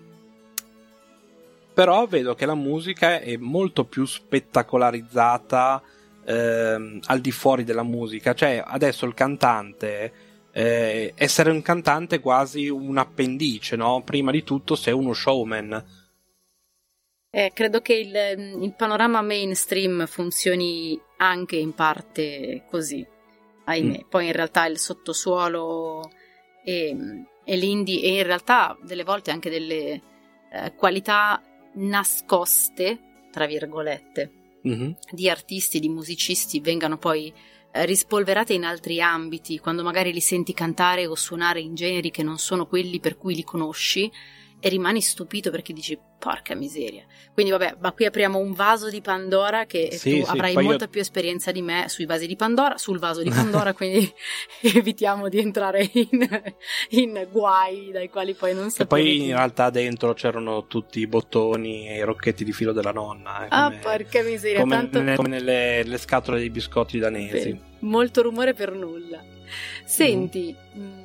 [1.72, 5.82] però vedo che la musica è molto più spettacolarizzata
[6.24, 8.34] ehm, al di fuori della musica.
[8.34, 10.12] Cioè, adesso il cantante,
[10.52, 14.02] eh, essere un cantante è quasi un appendice, no?
[14.04, 15.99] Prima di tutto sei uno showman
[17.30, 23.06] eh, credo che il, il, panorama mainstream funzioni anche in parte così,
[23.64, 23.98] ahimè.
[24.04, 24.08] Mm.
[24.08, 26.10] Poi in realtà il sottosuolo
[26.64, 26.96] e,
[27.44, 30.02] e, l'indie e in realtà delle volte anche delle
[30.52, 31.40] eh, qualità
[31.74, 32.98] nascoste,
[33.30, 34.32] tra virgolette,
[34.66, 34.90] mm-hmm.
[35.12, 37.32] di artisti, di musicisti vengano poi
[37.70, 42.24] eh, rispolverate in altri ambiti, quando magari li senti cantare o suonare in generi che
[42.24, 44.10] non sono quelli per cui li conosci
[44.60, 47.04] e rimani stupito perché dici porca miseria.
[47.32, 50.84] Quindi vabbè, ma qui apriamo un vaso di Pandora che sì, tu sì, avrai molta
[50.84, 50.90] io...
[50.90, 54.12] più esperienza di me sui vasi di Pandora, sul vaso di Pandora, quindi
[54.60, 56.42] evitiamo di entrare in,
[56.90, 59.02] in, guai dai quali poi non sappiamo.
[59.02, 62.92] E poi in realtà dentro c'erano tutti i bottoni e i rocchetti di filo della
[62.92, 63.44] nonna.
[63.44, 64.60] Eh, ah, porca miseria.
[64.60, 65.00] Come, tanto...
[65.00, 67.52] nelle, come nelle scatole dei biscotti danesi.
[67.52, 69.24] Beh, molto rumore per nulla.
[69.84, 70.54] Senti...
[70.76, 70.99] Mm.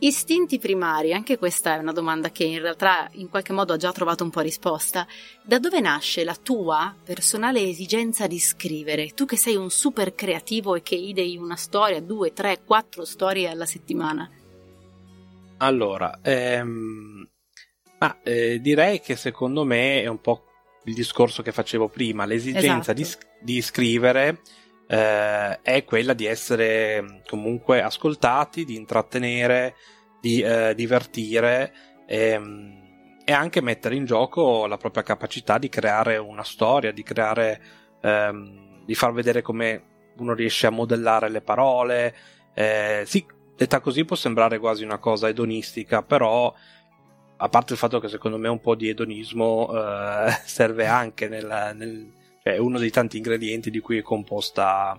[0.00, 3.90] Istinti primari, anche questa è una domanda che in realtà in qualche modo ha già
[3.90, 5.04] trovato un po' risposta.
[5.42, 9.08] Da dove nasce la tua personale esigenza di scrivere?
[9.08, 13.48] Tu che sei un super creativo e che idei una storia, due, tre, quattro storie
[13.48, 14.30] alla settimana.
[15.56, 17.28] Allora, ehm,
[17.98, 20.44] ma, eh, direi che secondo me è un po'
[20.84, 23.24] il discorso che facevo prima, l'esigenza esatto.
[23.40, 24.42] di, di, scrivere
[24.88, 29.74] eh, è quella di essere comunque ascoltati, di intrattenere,
[30.20, 31.72] di eh, divertire
[32.06, 32.76] e, ehm,
[33.24, 37.60] e, anche mettere in gioco la propria capacità di creare una storia, di creare,
[38.00, 39.82] ehm, di far vedere come
[40.16, 42.14] uno riesce a modellare le parole.
[42.54, 43.24] Eh, sì,
[43.54, 46.52] detta così può sembrare quasi una cosa edonistica, però
[47.40, 51.72] a parte il fatto che secondo me un po' di edonismo eh, serve anche nel,
[51.76, 52.10] nel,
[52.48, 54.98] cioè è uno dei tanti ingredienti di cui è composta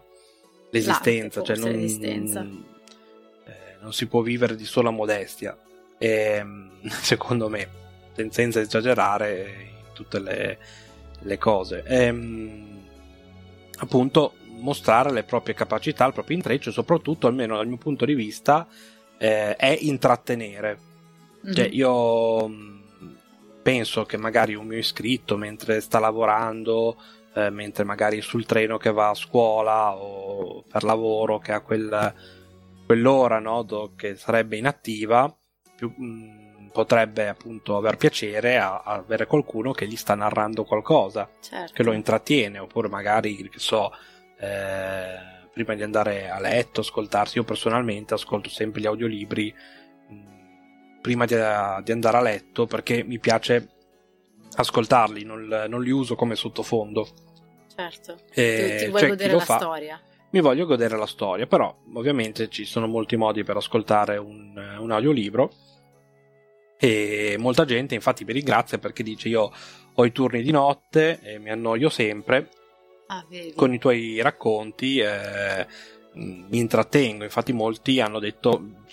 [0.69, 1.41] l'esistenza.
[1.41, 2.41] Cioè non, l'esistenza.
[2.41, 5.57] Eh, non si può vivere di sola modestia,
[5.97, 6.69] e, ehm,
[7.01, 7.67] secondo me,
[8.29, 10.59] senza esagerare in tutte le,
[11.21, 11.83] le cose.
[11.87, 12.81] E, ehm,
[13.79, 18.67] appunto, mostrare le proprie capacità, il proprio intreccio, soprattutto, almeno dal mio punto di vista,
[19.17, 20.77] eh, è intrattenere.
[21.43, 21.55] Mm-hmm.
[21.55, 22.79] Cioè, io mm,
[23.63, 26.95] penso che magari un mio iscritto mentre sta lavorando,
[27.39, 32.13] eh, mentre magari sul treno che va a scuola o per lavoro che ha quel,
[32.85, 35.33] quell'ora no, do, che sarebbe inattiva,
[35.75, 40.63] più, mh, mm, potrebbe appunto aver piacere a, a, avere qualcuno che gli sta narrando
[40.63, 41.73] qualcosa, certo.
[41.73, 43.91] che lo intrattiene, oppure magari, che so,
[44.39, 47.37] eh, prima di andare a letto, ascoltarsi.
[47.37, 49.53] Io personalmente ascolto sempre gli audiolibri
[50.07, 53.69] mh, prima di, di, andare a letto perché mi piace
[54.55, 57.07] ascoltarli, non, non li uso come sottofondo.
[57.79, 60.01] Certo, e, ti, ti vuoi cioè, godere la fa, storia.
[60.31, 64.91] Mi voglio godere la storia, però ovviamente ci sono molti modi per ascoltare un, un
[64.91, 65.51] audiolibro
[66.77, 69.51] e molta gente infatti mi ringrazia perché dice io
[69.93, 72.47] ho i turni di notte e mi annoio sempre
[73.11, 75.65] Ah, con i tuoi racconti eh,
[76.13, 77.23] mi intrattengo.
[77.23, 78.83] Infatti, molti hanno detto: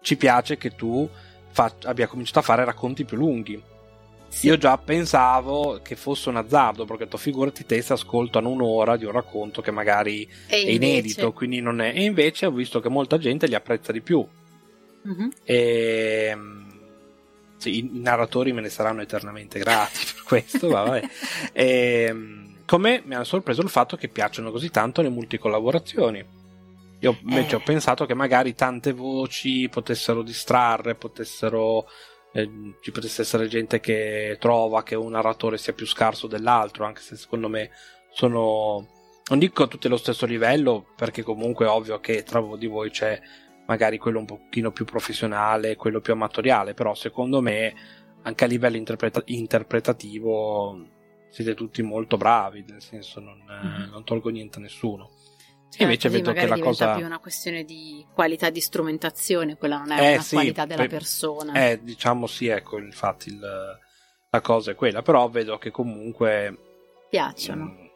[0.00, 1.08] Ci piace che tu
[1.50, 3.62] fa- abbia cominciato a fare racconti più lunghi.
[4.32, 4.46] Sì.
[4.46, 9.04] Io già pensavo che fosse un azzardo, perché tu figurati te se ascoltano un'ora di
[9.04, 11.92] un racconto che magari è inedito, quindi non è.
[11.94, 14.26] E invece ho visto che molta gente li apprezza di più.
[15.06, 15.28] Mm-hmm.
[15.44, 16.36] E
[17.58, 21.02] sì, i narratori me ne saranno eternamente grati per questo, vabbè.
[21.52, 22.16] e,
[22.64, 26.24] come mi ha sorpreso il fatto che piacciono così tanto le multicollaborazioni.
[27.00, 27.58] Io invece eh.
[27.58, 31.86] ho pensato che magari tante voci potessero distrarre, potessero.
[32.32, 37.00] Eh, ci potesse essere gente che trova che un narratore sia più scarso dell'altro, anche
[37.00, 37.70] se secondo me
[38.10, 39.00] sono.
[39.28, 43.20] Non dico tutti allo stesso livello, perché comunque è ovvio che tra di voi c'è
[43.66, 47.74] magari quello un pochino più professionale, quello più amatoriale, però secondo me
[48.22, 50.88] anche a livello interpreta- interpretativo
[51.28, 53.90] siete tutti molto bravi, nel senso non, mm-hmm.
[53.90, 55.10] non tolgo niente a nessuno.
[55.72, 59.92] Certo, invece vedo che la cosa più una questione di qualità di strumentazione, quella non
[59.92, 60.90] è eh, una sì, qualità della per...
[60.90, 61.54] persona.
[61.54, 63.40] Eh, diciamo sì, ecco, infatti il,
[64.28, 66.58] la cosa è quella, però vedo che comunque
[67.08, 67.64] piacciono.
[67.64, 67.86] Mh, mm,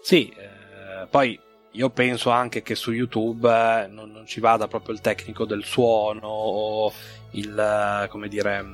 [0.00, 1.36] sì, eh, poi
[1.72, 5.64] io penso anche che su YouTube eh, non, non, ci vada proprio il tecnico del
[5.64, 6.92] suono o
[7.32, 8.64] il eh, come dire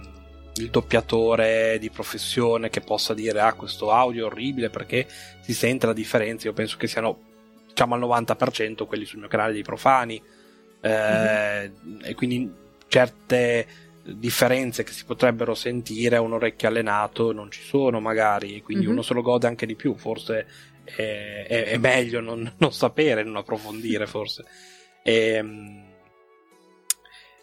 [0.57, 5.09] il doppiatore di professione che possa dire ah questo audio è orribile perché
[5.41, 7.30] si sente la differenza io penso che siano
[7.71, 10.23] diciamo al 90% quelli sul mio canale dei profani
[10.81, 12.01] eh, mm-hmm.
[12.03, 12.53] e quindi
[12.89, 13.67] certe
[14.03, 18.85] differenze che si potrebbero sentire a un orecchio allenato non ci sono magari e quindi
[18.85, 18.93] mm-hmm.
[18.93, 20.47] uno se lo gode anche di più forse
[20.85, 24.45] è, è, è meglio non, non, sapere non approfondire forse
[25.03, 25.89] e, ehm,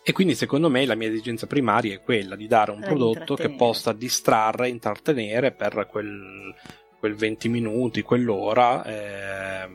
[0.08, 3.36] e quindi secondo me la mia esigenza primaria è quella di dare un eh, prodotto
[3.36, 6.56] che possa distrarre, intrattenere per quel,
[6.98, 9.70] quel 20 minuti, quell'ora, eh,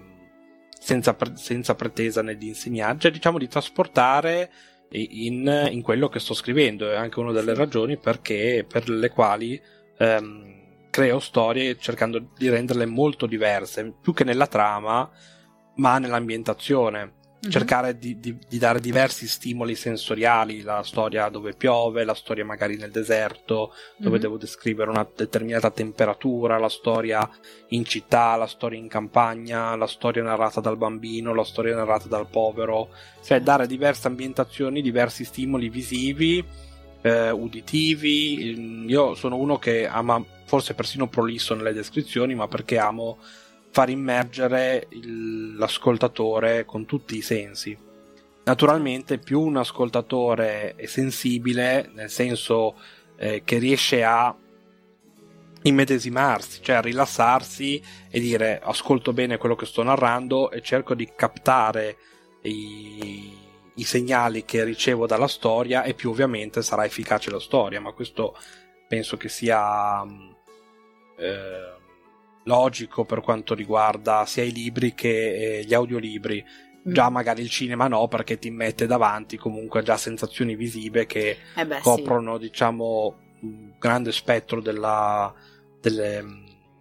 [0.83, 4.51] senza, senza, pretesa né di insegnare, cioè diciamo di trasportare
[4.90, 6.90] in, in, quello che sto scrivendo.
[6.90, 9.61] È anche una delle ragioni perché, per le quali
[9.97, 15.09] ehm, creo storie cercando di renderle molto diverse, più che nella trama,
[15.77, 17.50] ma nell'ambientazione mm-hmm.
[17.50, 22.76] cercare di, di, di, dare diversi stimoli sensoriali, la storia dove piove, la storia magari
[22.76, 24.20] nel deserto, dove mm-hmm.
[24.20, 27.28] devo descrivere una determinata temperatura, la storia
[27.68, 32.28] in città, la storia in campagna, la storia narrata dal bambino, la storia narrata dal
[32.28, 32.90] povero,
[33.24, 36.44] cioè dare diverse ambientazioni, diversi stimoli visivi,
[37.02, 38.87] eh, uditivi.
[38.87, 43.18] Io sono uno che ama forse persino prolisso nelle descrizioni, ma perché amo
[43.72, 47.76] far immergere il, l'ascoltatore con tutti i sensi.
[48.44, 52.76] Naturalmente più un ascoltatore è sensibile, nel senso
[53.16, 54.35] eh, che riesce a
[55.62, 61.08] immedesimarsi, cioè a rilassarsi e dire ascolto bene quello che sto narrando e cerco di
[61.14, 61.96] captare
[62.42, 63.32] i,
[63.74, 68.37] i segnali che ricevo dalla storia e più ovviamente sarà efficace la storia, ma questo
[68.88, 70.02] penso che sia
[71.16, 71.71] eh,
[72.44, 76.44] logico per quanto riguarda sia i libri che eh, gli audiolibri.
[76.88, 76.92] Mm.
[76.92, 81.66] Già magari il cinema no, perché ti mette davanti comunque già sensazioni visive che eh
[81.66, 82.48] beh, coprono, sì.
[82.48, 85.33] diciamo, un grande spettro della,
[85.81, 86.25] delle,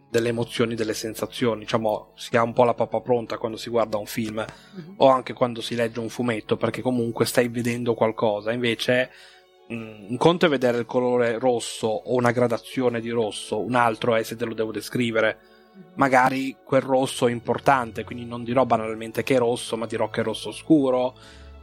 [0.09, 1.61] delle, emozioni, delle sensazioni.
[1.61, 4.93] Diciamo, si ha un po' la pappa pronta quando si guarda un film mm-hmm.
[4.97, 8.51] o anche quando si legge un fumetto, perché comunque stai vedendo qualcosa.
[8.51, 9.11] Invece
[9.75, 14.23] un conto è vedere il colore rosso o una gradazione di rosso, un altro è
[14.23, 15.37] se te lo devo descrivere
[15.95, 20.21] magari quel rosso è importante, quindi non dirò banalmente che è rosso, ma dirò che
[20.21, 21.15] è rosso scuro,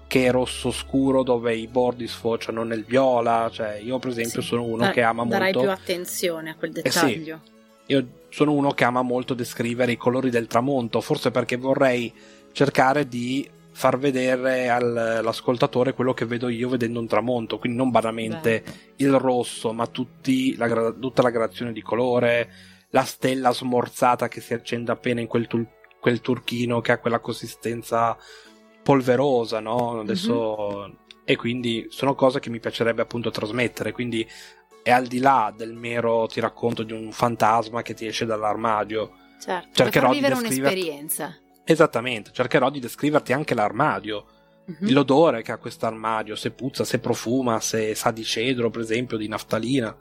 [0.07, 4.49] che è rosso scuro dove i bordi sfociano nel viola, cioè io per esempio sì.
[4.49, 5.39] sono uno Dar- che ama molto...
[5.39, 7.35] Darai più attenzione a quel dettaglio.
[7.35, 7.57] Eh sì.
[7.91, 12.13] Io sono uno che ama molto descrivere i colori del tramonto, forse perché vorrei
[12.53, 13.49] cercare di
[13.79, 19.05] far vedere all'ascoltatore quello che vedo io vedendo un tramonto, quindi non banalmente Beh.
[19.05, 19.89] il rosso, ma
[20.57, 22.51] la, tutta la gradazione di colore,
[22.91, 25.65] la stella smorzata che si accende appena in quel, tu-
[26.01, 28.19] quel turchino che ha quella consistenza
[28.83, 30.01] polverosa, no?
[30.01, 30.81] Adesso...
[30.81, 30.97] Mm-hmm.
[31.23, 34.27] E quindi sono cose che mi piacerebbe appunto trasmettere, quindi
[34.83, 39.13] è al di là del mero ti racconto di un fantasma che ti esce dall'armadio.
[39.39, 40.59] Certo, cercherò di descriverti...
[40.59, 41.39] un'esperienza.
[41.71, 44.25] Esattamente, cercherò di descriverti anche l'armadio,
[44.71, 44.91] mm-hmm.
[44.91, 49.19] l'odore che ha questo armadio, se puzza, se profuma, se sa di cedro, per esempio,
[49.19, 49.95] di naftalina,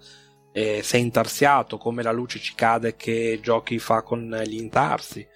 [0.54, 5.28] eh, se è intarsiato, come la luce ci cade che giochi fa con gli intarsi.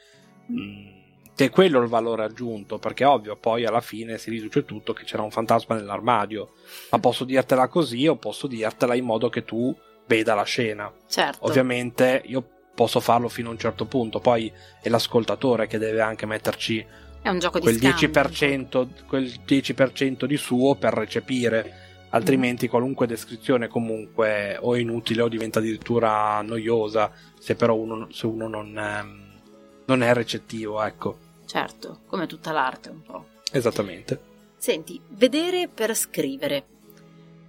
[0.50, 1.00] Mm,
[1.36, 5.04] che è quello il valore aggiunto, perché ovvio, poi alla fine si riduce tutto che
[5.04, 6.54] c'era un fantasma nell'armadio.
[6.92, 9.78] Ma posso dirtela così o posso dirtela in modo che tu
[10.08, 10.90] veda la scena.
[11.10, 11.46] Certo.
[11.46, 14.52] Ovviamente io posso farlo fino a un certo punto, poi
[14.82, 16.84] è l'ascoltatore che deve anche metterci
[17.22, 22.70] quel, 10%, quel 10% di suo per recepire, altrimenti mm.
[22.70, 28.48] qualunque descrizione comunque o è inutile o diventa addirittura noiosa se però uno, se uno
[28.48, 29.42] non, ehm,
[29.86, 31.18] non è recettivo, ecco.
[31.46, 33.26] Certo, come tutta l'arte un po'.
[33.52, 34.20] Esattamente.
[34.58, 36.64] Senti, vedere per scrivere.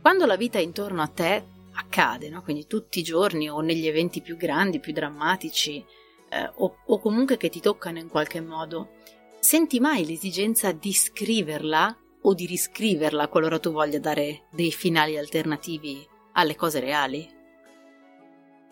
[0.03, 1.43] Quando la vita intorno a te
[1.75, 2.43] accade, no?
[2.43, 5.85] quindi tutti i giorni o negli eventi più grandi, più drammatici,
[6.31, 8.93] eh, o, o comunque che ti toccano in qualche modo,
[9.41, 16.07] senti mai l'esigenza di scriverla o di riscriverla qualora tu voglia dare dei finali alternativi
[16.33, 17.41] alle cose reali?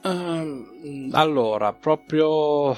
[0.03, 2.77] Um, allora, proprio...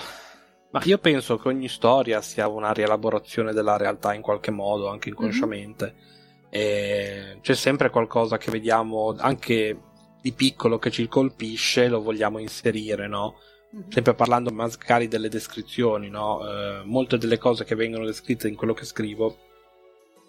[0.70, 5.10] Ma io penso che ogni storia sia una rielaborazione della realtà in qualche modo, anche
[5.10, 5.94] inconsciamente.
[5.94, 6.10] Mm-hmm.
[6.48, 9.91] E c'è sempre qualcosa che vediamo anche
[10.22, 13.40] di piccolo che ci colpisce lo vogliamo inserire, no?
[13.72, 13.90] Mhm.
[13.90, 16.48] Sempre parlando magari delle descrizioni, no?
[16.48, 19.36] Eh, molte delle cose che vengono descritte in quello che scrivo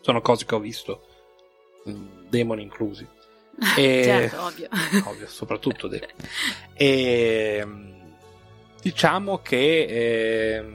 [0.01, 1.05] sono cose che ho visto,
[1.87, 3.07] mm, demoni inclusi.
[3.77, 4.01] E...
[4.03, 4.67] certo, ovvio.
[5.05, 6.09] ovvio, soprattutto demoni.
[6.73, 7.67] E
[8.81, 10.65] diciamo che eh,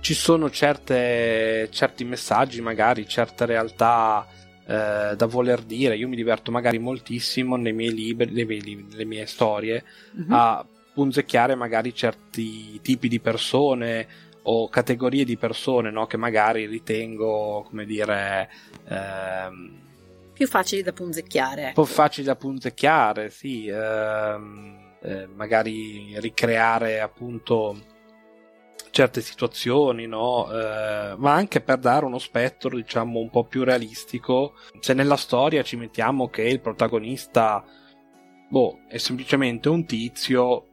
[0.00, 4.28] ci sono certe, certi messaggi, magari certe realtà
[4.66, 5.96] eh, da voler dire.
[5.96, 9.84] Io mi diverto magari moltissimo nei miei libri, nei miei libri nelle mie storie,
[10.18, 10.32] mm-hmm.
[10.32, 14.06] a punzecchiare magari certi tipi di persone
[14.42, 16.06] o categorie di persone no?
[16.06, 18.48] che magari ritengo, come dire...
[18.88, 19.84] Ehm,
[20.32, 21.68] più facili da punzecchiare.
[21.68, 21.82] Ecco.
[21.82, 23.66] Po' facili da punzecchiare, sì.
[23.66, 27.76] Ehm, eh, magari ricreare appunto
[28.96, 30.50] certe situazioni, no?
[30.50, 34.54] eh, ma anche per dare uno spettro, diciamo, un po' più realistico.
[34.80, 37.62] Se nella storia ci mettiamo che il protagonista,
[38.48, 40.68] boh, è semplicemente un tizio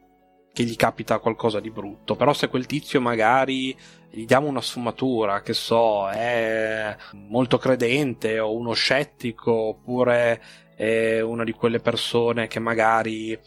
[0.53, 3.75] che gli capita qualcosa di brutto, però se quel tizio magari
[4.09, 6.95] gli diamo una sfumatura, che so, è
[7.27, 10.41] molto credente o uno scettico, oppure
[10.77, 13.37] è una di quelle persone che magari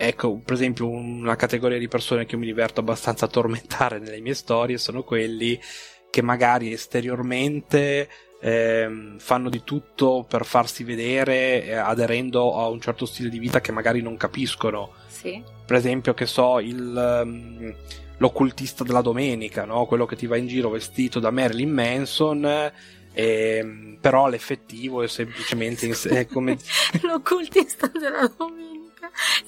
[0.00, 4.20] Ecco, per esempio, una categoria di persone che io mi diverto abbastanza a tormentare nelle
[4.20, 5.60] mie storie sono quelli
[6.08, 8.08] che magari esteriormente
[8.40, 13.60] eh, fanno di tutto per farsi vedere eh, aderendo a un certo stile di vita
[13.60, 14.92] che magari non capiscono.
[15.08, 15.42] Sì.
[15.66, 17.74] Per esempio, che so, il, um,
[18.18, 19.86] l'occultista della domenica, no?
[19.86, 22.72] quello che ti va in giro vestito da Marilyn Manson.
[23.12, 26.56] Eh, però l'effettivo è semplicemente in, è come...
[27.02, 28.77] l'occultista della domenica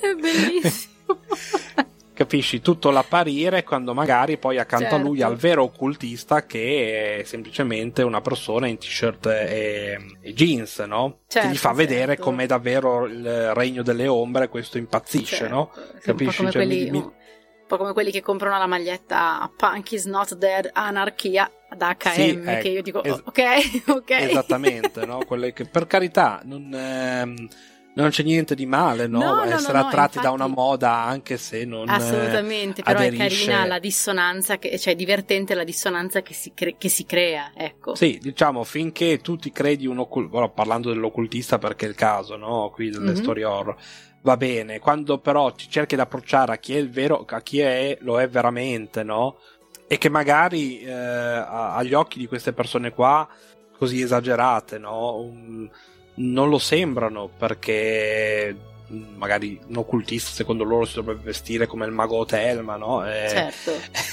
[0.01, 0.89] è bellissimo.
[2.21, 5.01] Capisci tutto l'apparire quando magari poi accanto certo.
[5.01, 10.81] a lui al vero occultista che è semplicemente una persona in t-shirt e, e jeans,
[10.81, 11.21] no?
[11.27, 11.77] Certo, che gli fa certo.
[11.77, 15.55] vedere com'è davvero il regno delle ombre, questo impazzisce, certo.
[15.55, 15.71] no?
[16.03, 16.43] Capisci?
[16.43, 17.13] Un po' come, cioè, quelli, mi, un
[17.67, 22.43] po' come quelli che comprano la maglietta Punk is not dead, anarchia da HM, sì,
[22.45, 23.43] ecco, che io dico, es- ok,
[23.97, 24.11] ok.
[24.11, 25.25] Esattamente, no?
[25.25, 26.71] Quelle che per carità non...
[26.75, 27.49] Ehm,
[27.95, 29.19] non c'è niente di male, no?
[29.19, 33.25] no, no Essere no, attratti infatti, da una moda anche se non Assolutamente, però aderisce.
[33.25, 37.05] è carina la dissonanza, che, cioè è divertente la dissonanza che si, cre- che si,
[37.05, 37.95] crea, ecco.
[37.95, 42.71] Sì, diciamo, finché tu ti credi un occultista, parlando dell'occultista perché è il caso, no?
[42.73, 43.23] Qui delle mm-hmm.
[43.23, 43.77] storie horror,
[44.23, 47.61] va bene, quando però ti cerchi di approcciare a chi è il vero, a chi
[47.61, 49.39] è, lo è veramente, no?
[49.89, 53.29] E che magari eh, agli occhi di queste persone qua,
[53.77, 55.17] così esagerate, no?
[55.17, 55.69] Un,
[56.21, 58.55] non lo sembrano perché
[58.93, 63.07] mm, magari un occultista secondo loro si dovrebbe vestire come il mago Telma, no?
[63.07, 63.73] E, certo.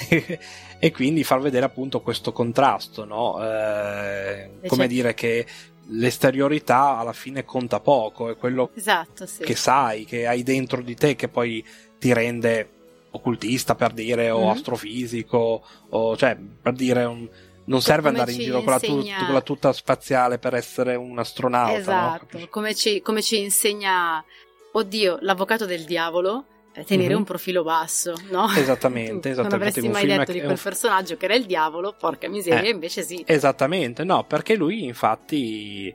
[0.80, 3.38] e quindi far vedere appunto questo contrasto, no?
[3.44, 4.88] Eh, come certo.
[4.88, 5.46] dire che
[5.90, 9.44] l'esteriorità alla fine conta poco, è quello esatto, sì.
[9.44, 11.66] che sai, che hai dentro di te che poi
[11.98, 12.70] ti rende
[13.12, 14.50] occultista per dire o mm-hmm.
[14.50, 17.28] astrofisico o cioè per dire un
[17.68, 18.80] non serve andare in giro insegna...
[18.80, 21.78] con, la tu- con, la tuta spaziale per essere un astronauta.
[21.78, 22.48] Esatto, no?
[22.50, 24.24] come, ci, come ci insegna,
[24.72, 26.46] oddio, l'avvocato del diavolo,
[26.86, 27.18] tenere mm-hmm.
[27.18, 28.50] un profilo basso, no?
[28.56, 29.42] Esattamente, esattamente.
[29.42, 30.60] Non avresti mai detto di quel un...
[30.62, 33.24] personaggio che era il diavolo, porca miseria, eh, invece sì.
[33.26, 35.94] Esattamente, no, perché lui infatti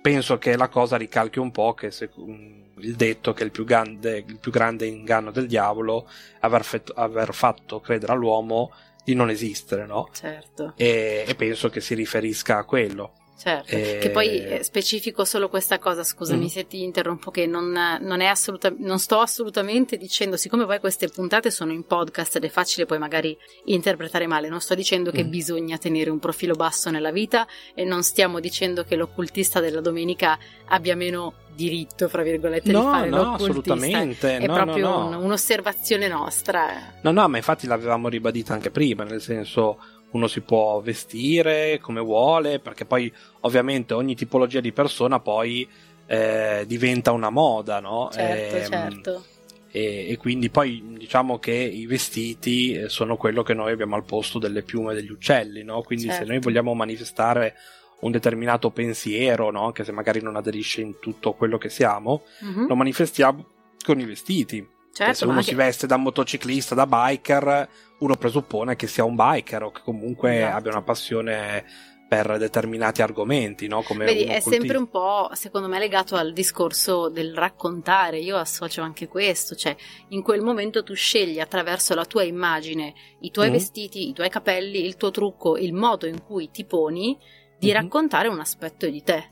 [0.00, 4.24] penso che la cosa ricalchi un po' che se, il detto che il più, grande,
[4.26, 6.08] il più grande inganno del diavolo
[6.40, 8.72] aver, fet- aver fatto credere all'uomo
[9.04, 10.08] di non esistere, no?
[10.12, 10.74] Certo.
[10.76, 13.12] E, e penso che si riferisca a quello.
[13.42, 13.98] Certo, e...
[14.00, 16.46] che poi eh, specifico solo questa cosa, scusami mm.
[16.46, 21.08] se ti interrompo, che non, non, è assoluta, non sto assolutamente dicendo, siccome poi queste
[21.08, 25.12] puntate sono in podcast ed è facile poi magari interpretare male, non sto dicendo mm.
[25.12, 29.80] che bisogna tenere un profilo basso nella vita e non stiamo dicendo che l'occultista della
[29.80, 34.36] domenica abbia meno diritto, fra virgolette, no, di fare no, assolutamente.
[34.38, 36.94] È no, proprio no, un, un'osservazione nostra.
[37.00, 39.78] No, no, ma infatti l'avevamo ribadita anche prima, nel senso
[40.12, 45.68] uno si può vestire come vuole, perché poi ovviamente ogni tipologia di persona poi
[46.06, 48.08] eh, diventa una moda, no?
[48.12, 49.24] Certo, e, ehm, certo.
[49.70, 54.04] E, e, quindi poi diciamo che i vestiti eh, sono quello che noi abbiamo al
[54.04, 55.82] posto delle piume degli uccelli, no?
[55.82, 56.24] Quindi certo.
[56.24, 57.54] se noi vogliamo manifestare
[58.02, 59.66] un determinato pensiero, no?
[59.66, 62.66] anche se magari non aderisce in tutto quello che siamo, mm-hmm.
[62.66, 63.46] lo manifestiamo
[63.84, 64.66] con i vestiti.
[64.92, 65.46] Certo, se uno anche...
[65.46, 67.68] si veste da motociclista, da biker,
[68.02, 70.56] uno presuppone che sia un biker o che comunque esatto.
[70.56, 71.64] abbia una passione
[72.08, 73.80] per determinati argomenti, no?
[73.82, 78.18] Come Vedi, è sempre un po', secondo me, legato al discorso del raccontare.
[78.18, 79.74] Io associo anche questo, cioè
[80.08, 83.52] in quel momento tu scegli attraverso la tua immagine, i tuoi mm.
[83.52, 87.16] vestiti, i tuoi capelli, il tuo trucco, il modo in cui ti poni
[87.58, 87.76] di mm-hmm.
[87.76, 89.30] raccontare un aspetto di te.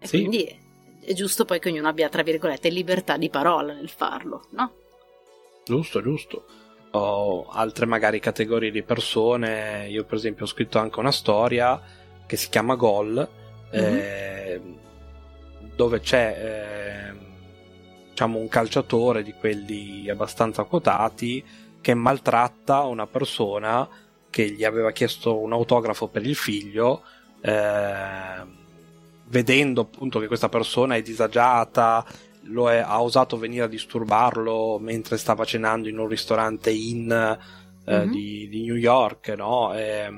[0.00, 0.18] E sì.
[0.18, 0.60] quindi
[1.04, 4.72] è giusto poi che ognuno abbia, tra virgolette, libertà di parola nel farlo, no?
[5.64, 6.46] Giusto, giusto.
[6.92, 9.88] Ho altre magari categorie di persone.
[9.88, 11.80] Io, per esempio, ho scritto anche una storia
[12.26, 13.28] che si chiama Gol,
[13.74, 13.96] mm-hmm.
[13.96, 14.60] eh,
[15.74, 17.18] dove c'è eh,
[18.10, 21.44] diciamo un calciatore di quelli abbastanza quotati
[21.80, 23.88] che maltratta una persona
[24.30, 27.02] che gli aveva chiesto un autografo per il figlio.
[27.40, 28.60] Eh,
[29.32, 32.04] vedendo appunto che questa persona è disagiata,
[32.68, 37.10] è, ha osato venire a disturbarlo mentre stava cenando in un ristorante in
[37.84, 38.10] eh, mm-hmm.
[38.10, 39.74] di, di, New York, no?
[39.74, 40.08] E,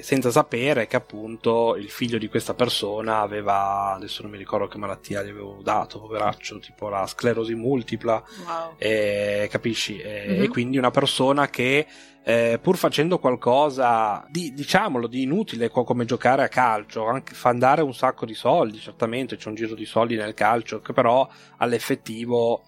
[0.00, 4.78] senza sapere che appunto il figlio di questa persona aveva, adesso non mi ricordo che
[4.78, 8.74] malattia gli avevo dato, poveraccio, tipo la sclerosi multipla, wow.
[8.78, 9.98] e, capisci?
[9.98, 10.42] E, mm-hmm.
[10.42, 11.86] e quindi una persona che
[12.26, 17.82] eh, pur facendo qualcosa di, diciamolo, di inutile come giocare a calcio, anche fa andare
[17.82, 21.28] un sacco di soldi, certamente c'è un giro di soldi nel calcio, che però
[21.58, 22.62] all'effettivo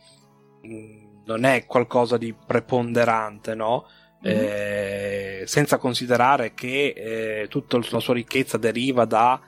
[0.60, 3.86] mh, mm, non è qualcosa di preponderante, no?
[4.30, 9.40] Eh, senza considerare che eh, tutta la sua ricchezza deriva dalla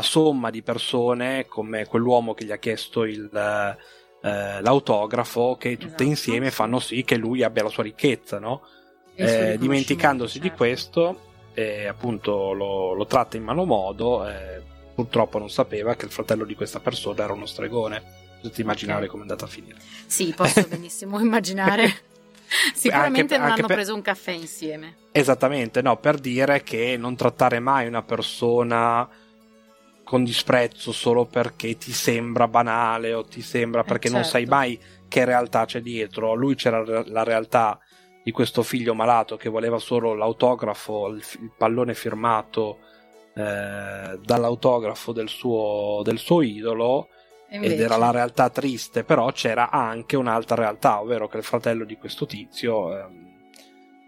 [0.00, 6.02] somma di persone come quell'uomo che gli ha chiesto il, eh, l'autografo, che tutte esatto.
[6.02, 8.62] insieme fanno sì che lui abbia la sua ricchezza, no?
[9.14, 10.48] eh, dimenticandosi certo.
[10.48, 11.20] di questo,
[11.88, 14.28] appunto lo, lo, tratta in malo modo.
[14.28, 14.62] Eh,
[14.94, 18.22] purtroppo non sapeva che il fratello di questa persona era uno stregone.
[18.40, 19.10] Potete immaginare okay.
[19.10, 19.78] come è andata a finire.
[20.06, 22.12] Sì, posso benissimo immaginare.
[22.74, 23.76] Sicuramente anche, non anche hanno per...
[23.76, 24.96] preso un caffè insieme.
[25.12, 29.08] Esattamente, no, per dire che non trattare mai una persona
[30.04, 34.16] con disprezzo solo perché ti sembra banale o ti sembra eh, perché certo.
[34.16, 34.54] non sai certo.
[34.54, 36.34] mai che realtà c'è dietro.
[36.34, 37.78] Lui c'era la realtà
[38.22, 42.78] di questo figlio malato che voleva solo l'autografo, il, il pallone firmato
[43.34, 47.08] eh, dall'autografo del suo, del suo idolo
[47.48, 51.96] ed era la realtà triste, però c'era anche un'altra realtà, ovvero che il fratello di
[51.96, 53.06] questo tizio eh,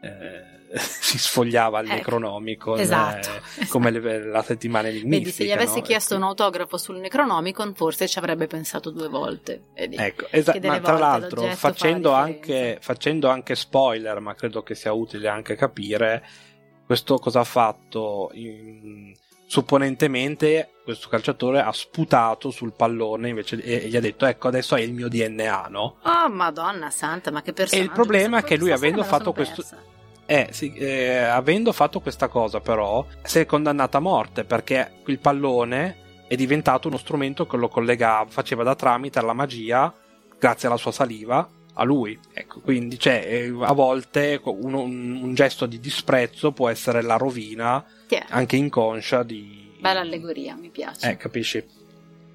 [0.02, 3.66] eh, si sfogliava il ecco, Necronomicon esatto, eh, esatto.
[3.68, 5.18] come le, la settimana enigmistica.
[5.18, 5.84] Vedi, se gli avessi no?
[5.84, 6.22] chiesto ecco.
[6.22, 9.66] un autografo sul Necronomicon, forse ci avrebbe pensato due volte.
[9.74, 10.66] Vedi, ecco, esatto.
[10.66, 16.24] Ma tra l'altro, facendo anche, facendo anche, spoiler, ma credo che sia utile anche capire,
[16.84, 18.30] questo cosa ha fatto?
[18.32, 19.14] In,
[19.46, 24.80] supponentemente questo calciatore ha sputato sul pallone invece e, gli ha detto ecco adesso è
[24.80, 25.96] il mio DNA no?
[26.02, 29.64] oh madonna santa ma che persona e il problema è che lui avendo fatto questo
[30.26, 35.20] eh, sì, eh, avendo fatto questa cosa però si è condannato a morte perché il
[35.20, 39.92] pallone è diventato uno strumento che lo collegava, faceva da tramite alla magia
[40.38, 42.18] grazie alla sua saliva a lui.
[42.32, 47.84] Ecco, quindi cioè, eh, a volte un, un, gesto di disprezzo può essere la rovina
[48.08, 48.26] yeah.
[48.28, 49.76] anche inconscia di...
[49.78, 51.10] Bella allegoria, mi piace.
[51.10, 51.64] Eh, capisci?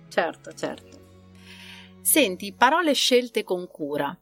[0.09, 0.99] Certo, certo.
[2.01, 4.15] Senti, parole scelte con cura.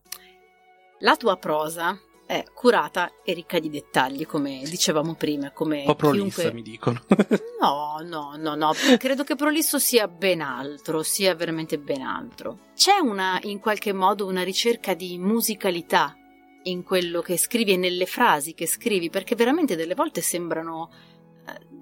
[1.00, 1.98] La tua prosa
[2.30, 5.52] è curata e ricca di dettagli, come dicevamo prima.
[5.52, 6.54] Come Un po' prolissa, chiunque...
[6.54, 7.02] mi dicono.
[7.60, 12.68] No, no, no, no, credo che prolisso sia ben altro, sia veramente ben altro.
[12.74, 16.16] C'è una, in qualche modo, una ricerca di musicalità
[16.64, 20.90] in quello che scrivi e nelle frasi che scrivi, perché veramente delle volte sembrano,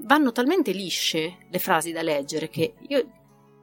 [0.03, 3.07] vanno talmente lisce le frasi da leggere che io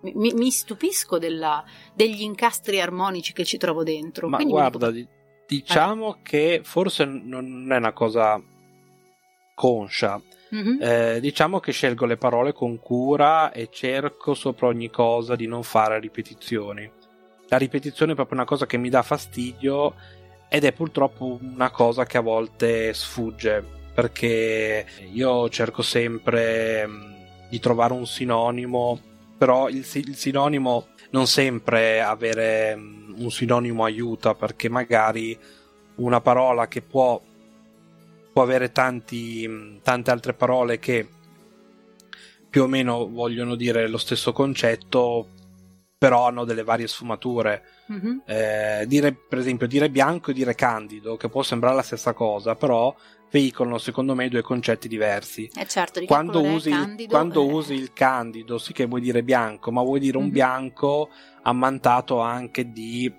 [0.02, 4.28] mi, mi stupisco della, degli incastri armonici che ci trovo dentro.
[4.28, 5.10] Ma Quindi guarda, dico-
[5.46, 8.40] di- diciamo che forse non è una cosa
[9.54, 10.20] conscia.
[10.50, 10.78] Mhm.
[10.80, 15.62] Eh, diciamo che scelgo le parole con cura e cerco sopra ogni cosa di non
[15.62, 16.90] fare ripetizioni.
[17.48, 19.94] La ripetizione è proprio una cosa che mi dà fastidio
[20.48, 27.60] ed è purtroppo una cosa che a volte sfugge perché io cerco sempre mh, di
[27.60, 29.00] trovare un sinonimo,
[29.38, 35.38] però il, il sinonimo non sempre avere mh, un sinonimo aiuta perché magari
[35.96, 37.20] una parola che può
[38.34, 41.08] può avere tanti, mh, tante altre parole che
[42.50, 45.28] più o meno vogliono dire lo stesso concetto,
[46.04, 47.62] però hanno delle varie sfumature.
[47.86, 48.22] Mhm.
[48.26, 52.54] Eh, dire, per esempio, dire bianco e dire candido, che può sembrare la stessa cosa,
[52.56, 52.94] però
[53.30, 55.50] veicolano secondo me due concetti diversi.
[55.54, 59.22] Eh certo, di Quando, usi, candido, quando eh, usi il candido, sì che vuoi dire
[59.22, 60.30] bianco, ma vuoi dire un Mhm.
[60.30, 61.08] bianco
[61.42, 63.10] ammantato anche di,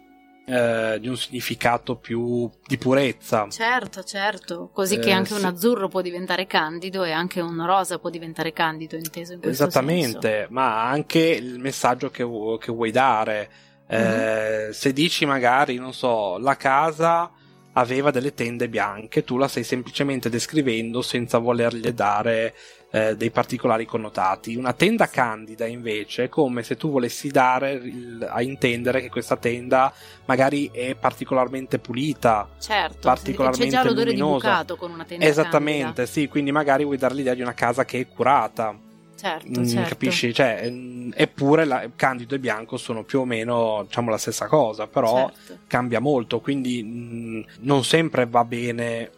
[0.45, 3.47] eh, di un significato più di purezza.
[3.49, 5.45] Certo, certo, così che Eh, anche un sì.
[5.45, 10.47] azzurro può diventare candido e anche un rosa può diventare candido, inteso in questo Esattamente,
[10.49, 13.49] ma anche il messaggio che, vu- che vuoi dare.
[13.87, 13.97] Mhm.
[13.97, 17.31] Eh, Se dici magari, non so, la casa
[17.73, 22.53] aveva delle tende bianche, tu la stai semplicemente descrivendo senza volergli dare
[22.95, 24.55] eh, dei particolari connotati.
[24.55, 29.35] Una tenda candida invece è come se tu volessi dare il- a intendere che questa
[29.35, 29.91] tenda
[30.25, 32.47] magari è particolarmente pulita.
[32.57, 34.47] Certo, particolarmente c'è già l'odore luminosa.
[34.47, 36.05] di bucato con una tenda Esattamente, candida.
[36.05, 38.77] sì, quindi magari vuoi dare l'idea di una casa che è curata.
[39.17, 39.89] Certo, Mm, certo.
[39.89, 40.33] Capisci?
[40.33, 44.87] Cioè, mm, eppure la- candido e bianco sono più o meno diciamo la stessa cosa,
[44.87, 45.63] però Certo.
[45.67, 49.09] cambia molto, quindi mm, non sempre va bene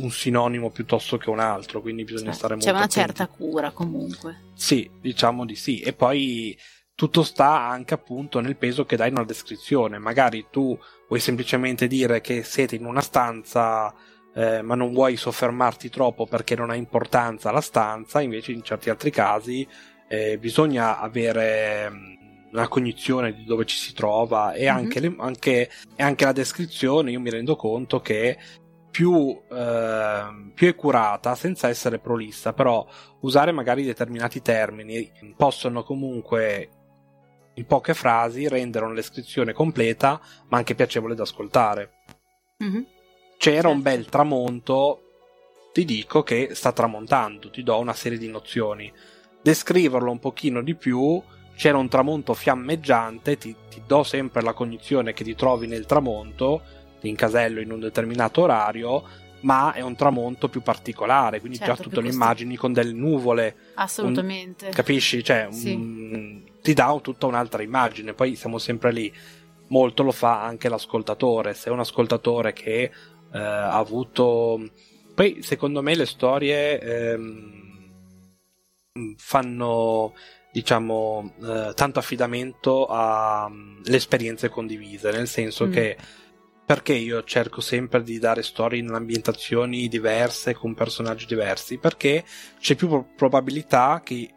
[0.00, 2.38] un sinonimo piuttosto che un altro, quindi bisogna Certo.
[2.38, 3.06] stare molto C'è una attenti.
[3.06, 4.36] certa cura comunque.
[4.54, 5.80] Sì, diciamo di sì.
[5.80, 6.56] E poi
[6.94, 9.98] tutto sta anche appunto nel peso che dai in una descrizione.
[9.98, 10.78] Magari tu
[11.08, 13.92] vuoi semplicemente dire che siete in una stanza,
[14.34, 18.90] eh, ma non vuoi soffermarti troppo perché non ha importanza la stanza, invece in certi
[18.90, 19.66] altri casi
[20.08, 22.18] eh, bisogna avere mm,
[22.52, 24.76] una cognizione di dove ci si trova e Mhm.
[24.76, 28.36] anche, le- anche- e anche la descrizione, io mi rendo conto che
[28.90, 32.86] più, ehm, più è curata senza essere prolissa, però
[33.20, 36.68] usare magari determinati termini possono comunque
[37.54, 41.92] in poche frasi rendere una descrizione completa ma anche piacevole da ascoltare.
[42.58, 42.86] Mhm.
[43.36, 43.70] C'era Certo.
[43.70, 45.02] un bel tramonto,
[45.72, 48.92] ti dico che sta tramontando, ti do una serie di nozioni.
[49.42, 51.22] Descriverlo un pochino di più,
[51.56, 56.62] c'era un tramonto fiammeggiante, ti, ti do sempre la cognizione che ti trovi nel tramonto,
[57.00, 59.02] ti incasello in un determinato orario,
[59.40, 62.72] ma è un tramonto più particolare, quindi Certo, già tu più te lo immagini con
[62.72, 64.68] delle nuvole, Assolutamente.
[64.68, 65.24] capisci?
[65.24, 65.72] Cioè, Sì.
[65.72, 69.12] un- ti dà tutta un'altra immagine, poi siamo sempre lì.
[69.68, 72.82] Molto lo fa anche l'ascoltatore, se è un ascoltatore che
[73.32, 74.68] eh, ha avuto...
[75.14, 77.58] Poi secondo me le storie ehm,
[79.16, 80.14] fanno
[80.52, 85.72] diciamo eh, tanto affidamento alle esperienze condivise, nel senso Mm.
[85.72, 85.96] che
[86.70, 91.78] perché io cerco sempre di dare storie in ambientazioni diverse con personaggi diversi?
[91.78, 92.22] Perché
[92.60, 94.30] c'è più pro- probabilità che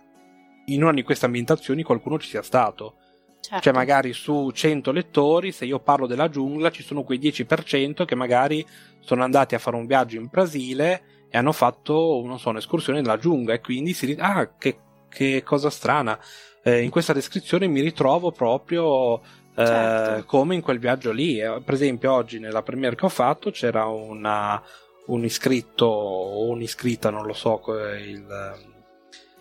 [0.66, 2.96] in una di queste ambientazioni qualcuno ci sia stato.
[3.40, 3.62] Certo.
[3.62, 8.16] Cioè, magari su 100 lettori, se io parlo della giungla, ci sono quei 10% che
[8.16, 8.66] magari
[9.00, 13.20] sono andati a fare un viaggio in Brasile e hanno fatto, non so, un'escursione nella
[13.20, 16.18] giungla e quindi si dice, ah, che, che cosa strana.
[16.64, 19.22] Eh, in questa descrizione mi ritrovo proprio
[19.56, 20.26] eh, Certo.
[20.26, 21.40] come in quel viaggio lì.
[21.40, 24.62] Eh, Per esempio, oggi nella premiere che ho fatto c'era una,
[25.08, 27.62] un iscritto o un'iscritta, non lo so,
[27.98, 28.26] il,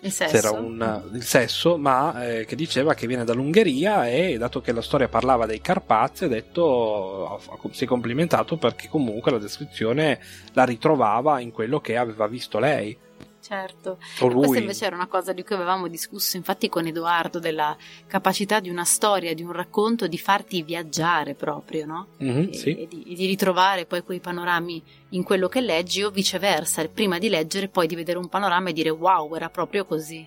[0.01, 0.31] Il sesso.
[0.35, 4.81] c'era un, il sesso, ma eh, che diceva che viene dall'Ungheria e dato che la
[4.81, 7.39] storia parlava dei Carpazi, ha detto,
[7.71, 10.19] si è complimentato perché comunque la descrizione
[10.53, 12.97] la ritrovava in quello che aveva visto lei
[13.43, 13.97] Certo.
[14.17, 17.75] Questa invece era una cosa di cui avevamo discusso infatti con Edoardo, della
[18.07, 22.07] capacità di una storia, di un racconto, di farti viaggiare proprio, no?
[22.19, 22.73] Mhm, E, sì.
[22.73, 27.27] e di, di ritrovare poi quei panorami in quello che leggi o viceversa, prima di
[27.27, 30.25] leggere poi di vedere un panorama e dire wow, era proprio così.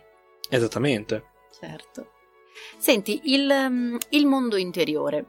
[0.51, 1.31] Esattamente.
[1.59, 2.11] Certo.
[2.77, 5.25] Senti, il, mm, il mondo interiore.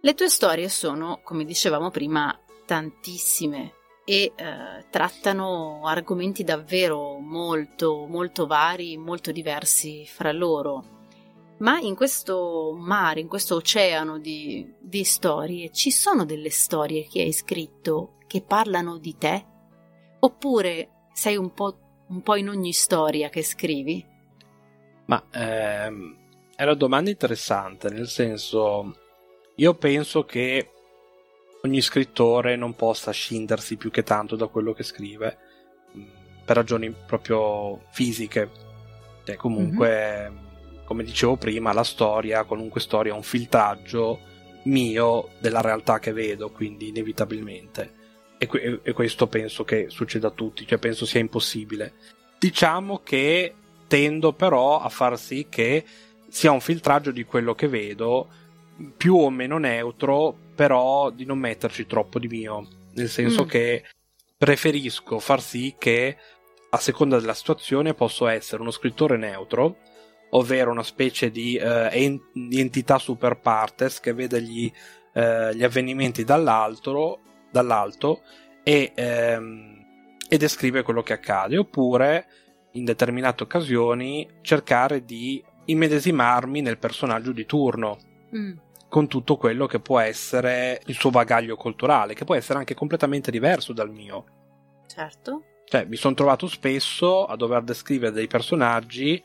[0.00, 3.75] Le tue storie sono, come dicevamo prima, tantissime
[4.08, 10.84] e eh, trattano argomenti davvero molto, molto vari, molto diversi fra loro.
[11.58, 17.22] Ma in questo mare, in questo oceano di, di storie, ci sono delle storie che
[17.22, 19.44] hai scritto che parlano di te?
[20.20, 24.06] Oppure sei un po', un po in ogni storia che scrivi?
[25.06, 26.16] Ma ehm,
[26.54, 28.94] è una domanda interessante, nel senso,
[29.56, 30.70] io penso che
[31.66, 35.38] ogni scrittore non possa scindersi più che tanto da quello che scrive
[35.96, 36.04] mm,
[36.44, 38.50] per ragioni proprio fisiche.
[39.24, 40.84] Cioè, comunque, mm-hmm.
[40.84, 44.20] come dicevo prima, la storia, qualunque storia, è un filtraggio
[44.64, 47.94] mio della realtà che vedo, quindi inevitabilmente.
[48.38, 51.94] E, que- e questo penso che succeda a tutti, cioè penso sia impossibile.
[52.38, 53.54] Diciamo che
[53.86, 55.84] tendo però a far sì che
[56.28, 58.28] sia un filtraggio di quello che vedo,
[58.96, 63.48] più o meno neutro, però di non metterci troppo di mio, nel senso mm.
[63.48, 63.84] che
[64.36, 66.16] preferisco far sì che
[66.70, 69.76] a seconda della situazione posso essere uno scrittore neutro,
[70.30, 74.70] ovvero una specie di, ent- di entità super partes che vede gli,
[75.14, 78.22] uh, gli avvenimenti dall'alto, dall'alto
[78.62, 79.84] e, um,
[80.28, 82.26] e descrive quello che accade, oppure
[82.72, 87.98] in determinate occasioni cercare di immedesimarmi nel personaggio di turno.
[88.36, 88.64] Mm
[88.96, 93.30] con tutto quello che può essere il suo bagaglio culturale, che può essere anche completamente
[93.30, 94.24] diverso dal mio.
[94.86, 95.42] Certo.
[95.66, 99.22] Cioè, mi sono trovato spesso a dover descrivere dei personaggi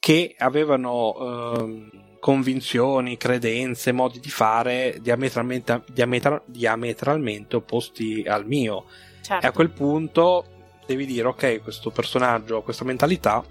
[0.00, 1.14] che avevano
[1.54, 8.86] eh, convinzioni, credenze, modi di fare diametralmente, diametra, diametralmente opposti al mio.
[9.20, 9.46] Certo.
[9.46, 10.44] E a quel punto
[10.88, 13.44] devi dire, ok, questo personaggio, questa mentalità,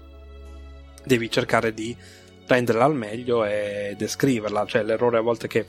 [1.02, 1.96] devi cercare di
[2.46, 4.66] prenderla al meglio e descriverla.
[4.66, 5.66] Cioè, l'errore a volte che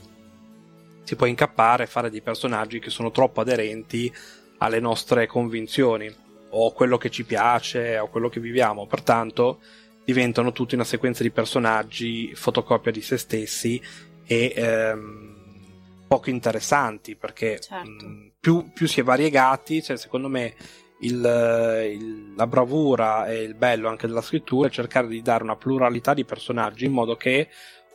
[1.04, 4.12] si può incappare è fare dei personaggi che sono troppo aderenti
[4.58, 6.12] alle nostre convinzioni
[6.50, 8.86] o a quello che ci piace o a quello che viviamo.
[8.86, 9.60] Pertanto
[10.04, 13.82] diventano tutti una sequenza di personaggi fotocopia di se stessi
[14.24, 15.34] e ehm,
[16.06, 18.06] poco interessanti perché certo.
[18.06, 20.54] mh, più, più si è variegati, cioè secondo me
[21.00, 25.56] il, il, la bravura e il bello anche della scrittura è cercare di dare una
[25.56, 27.48] pluralità di personaggi in modo che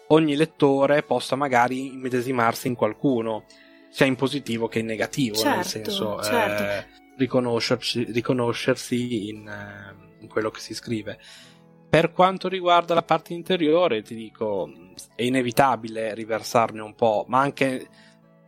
[0.08, 3.46] ogni lettore possa magari immedesimarsi in qualcuno,
[3.90, 6.64] sia in positivo che in negativo, certo, nel senso certo.
[6.64, 6.86] eh,
[7.18, 11.20] riconoscersi, riconoscersi in, eh, in quello che si scrive.
[11.90, 14.70] Per quanto riguarda la parte interiore, ti dico,
[15.16, 17.88] è inevitabile riversarne un po', ma anche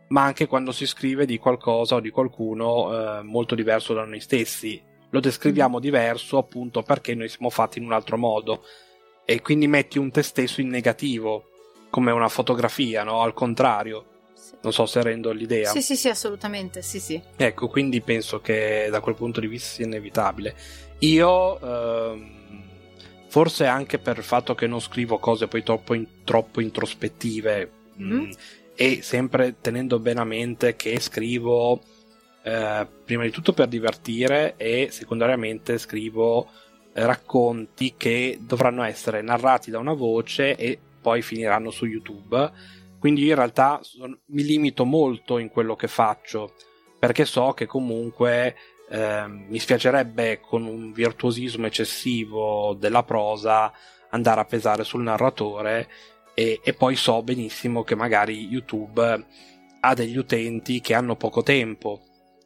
[0.08, 4.20] ma anche quando si scrive di qualcosa o di qualcuno eh, molto diverso da noi
[4.20, 4.80] stessi.
[5.10, 5.80] Lo descriviamo mm.
[5.80, 8.64] diverso appunto perché noi siamo fatti in un altro modo
[9.24, 11.50] e quindi metti un te stesso in negativo,
[11.90, 13.22] come una fotografia, no?
[13.22, 14.06] Al contrario.
[14.62, 15.70] Non so se rendo l'idea.
[15.70, 17.20] Sì, sì, sì, assolutamente, sì, sì.
[17.36, 20.54] Ecco, quindi penso che da quel punto di vista sia inevitabile.
[21.00, 22.62] Io, ehm,
[23.28, 28.12] forse anche per il fatto che non scrivo cose poi troppo, in, troppo introspettive, mm.
[28.12, 28.30] mh,
[28.74, 31.80] e sempre tenendo bene a mente che scrivo
[32.42, 36.48] eh, prima di tutto per divertire e secondariamente scrivo
[36.92, 42.50] eh, racconti che dovranno essere narrati da una voce e poi finiranno su YouTube.
[42.98, 46.54] Quindi io in realtà son, mi limito molto in quello che faccio
[46.98, 48.56] perché so che comunque
[48.88, 53.72] eh, mi spiacerebbe con un virtuosismo eccessivo della prosa
[54.10, 55.88] andare a pesare sul narratore
[56.34, 59.26] e, e poi so benissimo che magari YouTube
[59.80, 62.00] ha degli utenti che hanno poco tempo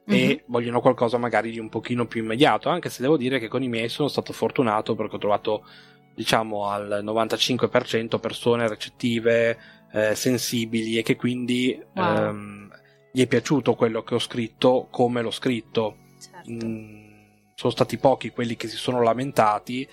[0.07, 0.36] e mm-hmm.
[0.47, 3.68] vogliono qualcosa magari di un pochino più immediato, anche se devo dire che con i
[3.68, 5.66] miei sono stato fortunato perché ho trovato
[6.14, 9.59] diciamo al 95% persone recettive,
[9.93, 12.16] eh, sensibili e che quindi wow.
[12.16, 12.70] ehm,
[13.12, 15.97] gli è piaciuto quello che ho scritto come l'ho scritto.
[16.18, 16.66] Certo.
[16.66, 17.07] Mm,
[17.55, 19.86] sono stati pochi quelli che si sono lamentati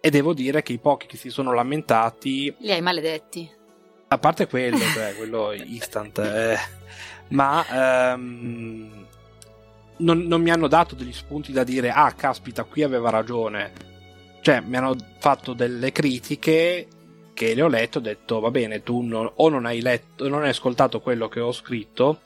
[0.00, 2.54] e devo dire che i pochi che si sono lamentati.
[2.58, 3.50] Li hai maledetti.
[4.08, 6.56] A parte quello, cioè quello instant, eh,
[7.28, 9.06] ma ehm,
[9.98, 13.88] non, non, mi hanno dato degli spunti da dire: ah, caspita, qui aveva ragione.
[14.40, 16.86] Cioè, mi hanno fatto delle critiche
[17.34, 20.42] che le ho letto ho detto: va bene, tu non, o non hai letto, non
[20.42, 22.22] hai ascoltato quello che ho scritto,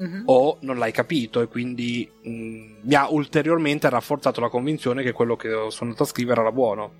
[0.00, 0.22] uh-huh.
[0.24, 5.12] o non l'hai capito e quindi mh, mm, mi ha ulteriormente rafforzato la convinzione che
[5.12, 6.92] quello che sono andato a scrivere era buono.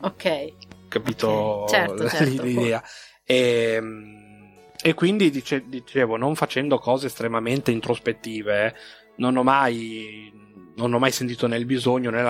[0.00, 0.52] Ok.
[0.88, 1.68] Capito okay.
[1.68, 2.82] Certo, certo, l'idea.
[3.24, 4.18] E, ehm,
[4.82, 8.74] e, quindi dice, dicevo, non facendo cose estremamente introspettive,
[9.16, 12.22] non ho mai non ho mai sentito nel bisogno né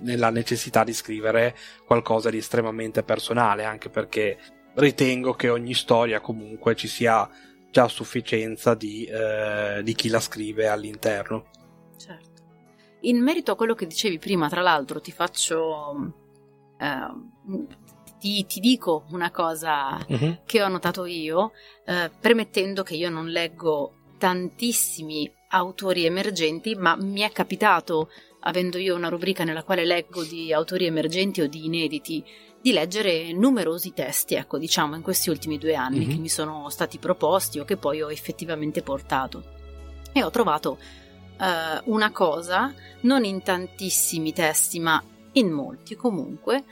[0.00, 1.56] nella necessità di scrivere
[1.86, 4.38] qualcosa di estremamente personale, anche perché
[4.74, 7.28] ritengo che ogni storia comunque ci sia
[7.72, 11.46] già a sufficienza di, eh, di chi la scrive all'interno.
[11.96, 12.42] Certo.
[13.00, 16.12] In merito a quello che dicevi prima, tra l'altro, ti faccio.
[16.78, 17.70] Eh,
[18.20, 20.42] ti, ti, dico una cosa uh-huh.
[20.44, 21.52] che ho notato io,
[21.86, 28.10] eh, premettendo che io non leggo tantissimi autori emergenti, ma mi è capitato,
[28.40, 32.22] avendo io una rubrica nella quale leggo di autori emergenti o di inediti,
[32.62, 36.10] di leggere numerosi testi, ecco, diciamo, in questi ultimi due anni mm-hmm.
[36.10, 39.42] che mi sono stati proposti o che poi ho effettivamente portato.
[40.12, 40.78] E ho trovato
[41.38, 45.02] uh, una cosa, non in tantissimi testi, ma
[45.32, 46.62] in molti comunque,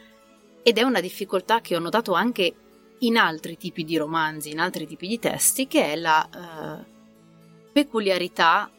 [0.62, 2.54] ed è una difficoltà che ho notato anche
[3.00, 6.84] in altri tipi di romanzi, in altri tipi di testi, che è la uh,
[7.72, 8.70] peculiarità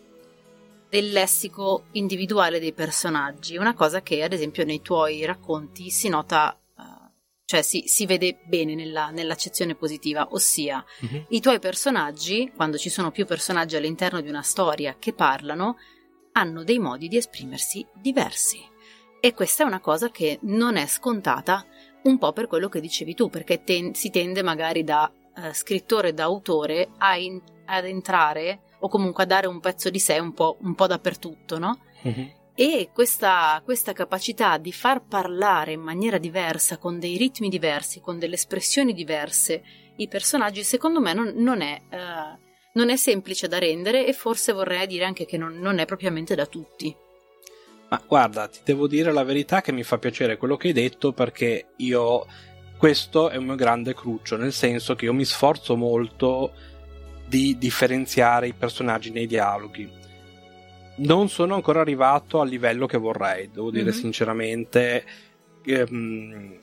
[0.87, 6.55] del lessico individuale dei personaggi, una cosa che ad esempio nei tuoi racconti si nota
[7.51, 11.25] cioè si, si vede bene nella, nell'accezione positiva, ossia uh-huh.
[11.31, 15.75] i tuoi personaggi, quando ci sono più personaggi all'interno di una storia che parlano,
[16.31, 18.57] hanno dei modi di esprimersi diversi.
[19.19, 21.65] E questa è una cosa che non è scontata
[22.03, 26.13] un po' per quello che dicevi tu, perché ten- si tende magari da uh, scrittore,
[26.13, 30.31] da autore a in- ad entrare o comunque a dare un pezzo di sé un
[30.31, 31.81] po', un po dappertutto, no?
[32.03, 32.31] Uh-huh.
[32.61, 38.19] E questa, questa, capacità di far parlare in maniera diversa, con dei ritmi diversi, con
[38.19, 39.63] delle espressioni diverse,
[39.95, 42.39] i personaggi, secondo me non, non, è, uh,
[42.73, 46.35] non è, semplice da rendere e forse vorrei dire anche che non, non, è propriamente
[46.35, 46.95] da tutti.
[47.89, 51.13] Ma guarda, ti devo dire la verità che mi fa piacere quello che hai detto
[51.13, 52.27] perché io
[52.77, 56.53] questo è un mio grande cruccio, nel senso che io mi sforzo molto
[57.25, 60.00] di differenziare i personaggi nei dialoghi
[60.97, 63.99] non sono ancora arrivato al livello che vorrei, devo dire mm-hmm.
[63.99, 65.05] sinceramente.
[65.63, 66.59] Ehm,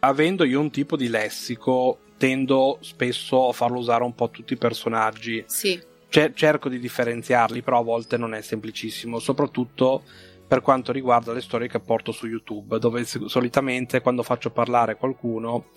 [0.00, 4.58] avendo io un tipo di lessico, tendo spesso a farlo usare un po' tutti i
[4.58, 5.44] personaggi.
[5.46, 5.80] Sì.
[6.08, 10.04] C- cerco di differenziarli, però a volte non è semplicissimo, soprattutto
[10.46, 15.70] per quanto riguarda le storie che porto su YouTube, dove solitamente quando faccio parlare qualcuno,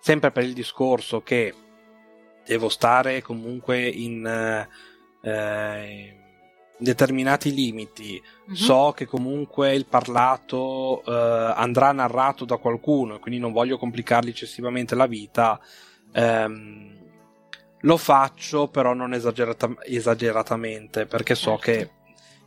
[0.00, 1.54] sempre per il discorso che
[2.44, 4.66] devo stare comunque in.
[5.22, 6.24] Eh,
[6.78, 8.54] determinati limiti, mm-hmm.
[8.54, 14.94] so che comunque il parlato eh, andrà narrato da qualcuno, quindi non voglio complicargli eccessivamente
[14.94, 15.58] la vita,
[16.12, 16.94] ehm,
[17.80, 21.62] lo faccio però non esagerata- esageratamente perché so certo.
[21.62, 21.90] che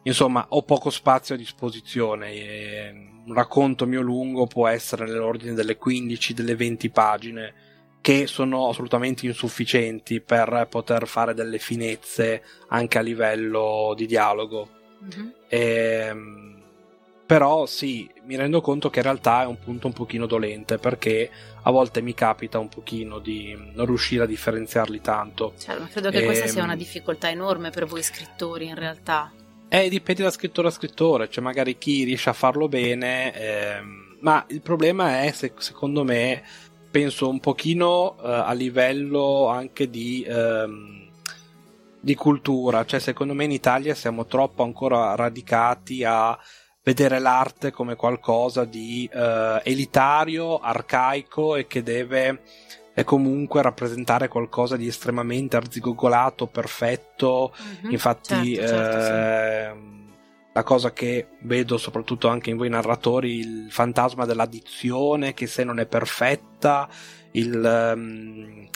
[0.03, 2.93] insomma ho poco spazio a disposizione e
[3.25, 7.53] un racconto mio lungo può essere nell'ordine delle 15, delle 20 pagine
[8.01, 14.69] che sono assolutamente insufficienti per poter fare delle finezze anche a livello di dialogo.
[15.03, 15.27] Mm-hmm.
[15.47, 16.49] E, ehm,
[17.29, 21.29] però sì, mi rendo conto che in realtà è un punto un pochino dolente perché
[21.61, 25.53] a volte mi capita un pochino di non riuscire a differenziarli tanto.
[25.59, 28.73] Cioè, ma credo che e, questa sia una ehm, difficoltà enorme per voi scrittori in
[28.73, 29.31] realtà.
[29.67, 34.43] Eh, dipende da scrittore a scrittore, cioè magari chi riesce a farlo bene, ehm, ma
[34.49, 36.41] il problema è, se, secondo me,
[36.89, 41.09] penso un pochino uh, a livello anche di, um,
[41.99, 46.37] di cultura, cioè secondo me in Italia siamo troppo ancora radicati a
[46.83, 52.41] vedere l'arte come qualcosa di uh, elitario, arcaico e che deve
[52.93, 57.53] eh, comunque rappresentare qualcosa di estremamente arzigogolato, perfetto.
[57.61, 59.98] Mm-hmm, Infatti, certo, certo, eh, sì
[60.53, 65.79] la cosa che vedo soprattutto anche in voi narratori, il fantasma dell'addizione, che se non
[65.79, 66.89] è perfetta,
[67.31, 68.67] il, um,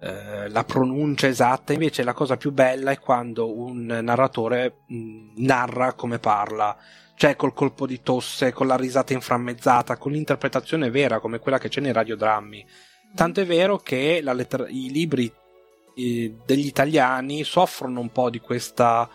[0.00, 5.28] eh, la pronuncia esatta, invece la cosa più bella è quando un narratore mh, mm,
[5.36, 6.76] narra come parla,
[7.16, 11.68] cioè col colpo di tosse, con la risata inframmezzata, con l'interpretazione vera come quella che
[11.68, 12.66] c'è nei radiodrammi.
[13.14, 15.32] Tanto è vero che letter- i libri
[15.96, 19.08] eh, degli italiani soffrono un po' di questa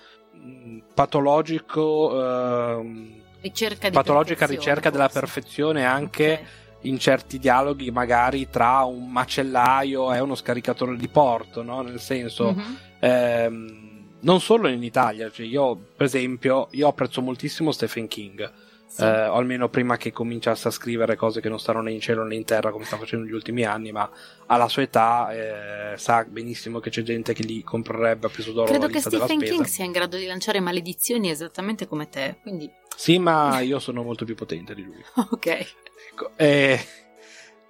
[0.93, 2.11] patologico
[2.81, 6.45] eh, ricerca patologica ricerca della perfezione anche okay.
[6.89, 11.81] in certi dialoghi magari tra un macellaio e uno scaricatore di porto no?
[11.81, 12.73] nel senso mm-hmm.
[12.99, 13.87] ehm,
[14.21, 18.51] non solo in Italia cioè io per esempio io apprezzo moltissimo Stephen King
[18.89, 19.03] sì.
[19.03, 22.23] eh, o almeno prima che cominciasse a scrivere cose che non stanno né in cielo
[22.23, 24.09] né in terra come sta facendo negli ultimi anni, ma
[24.47, 28.67] alla sua età eh, sa benissimo che c'è gente che li comprerebbe a peso d'oro.
[28.67, 32.69] Credo che Stephen King sia in grado di lanciare maledizioni esattamente come te, quindi...
[32.95, 35.01] Sì, ma io sono molto più potente di lui.
[35.31, 35.75] ok.
[36.11, 36.79] Ecco, eh,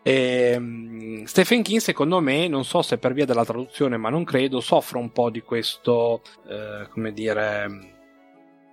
[0.01, 4.59] eh, Stephen King, secondo me, non so se per via della traduzione, ma non credo,
[4.61, 7.97] soffre un po' di questo, eh, come dire,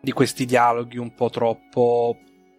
[0.00, 2.16] di questi dialoghi un po' troppo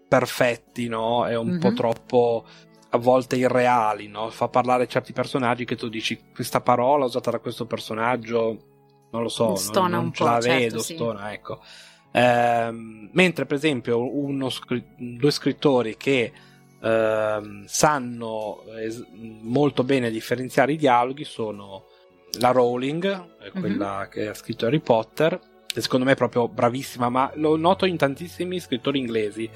[0.08, 1.26] perfetti, no?
[1.26, 1.60] È un mm-hmm.
[1.60, 1.76] po' mhm.
[1.76, 2.46] troppo
[2.90, 4.30] a volte irreali, no?
[4.30, 8.76] Fa parlare certi personaggi che tu dici questa parola usata da questo personaggio
[9.10, 10.94] non lo so, stona non, non ce la certo, vedo, sì.
[10.94, 11.62] stona, ecco.
[12.12, 14.50] Ehm, mentre per esempio uno
[14.98, 16.32] due scrittori che
[16.82, 21.86] ehm, sanno es- molto bene differenziare i dialoghi sono
[22.40, 23.06] la Rowling,
[23.42, 25.40] eh, quella che ha scritto Harry Potter,
[25.74, 29.50] e secondo me è proprio bravissima, ma lo noto in tantissimi scrittori inglesi,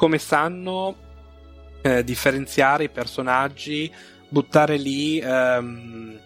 [0.00, 0.96] come sanno
[1.82, 3.92] eh, differenziare i personaggi,
[4.30, 6.18] buttare lì ehm,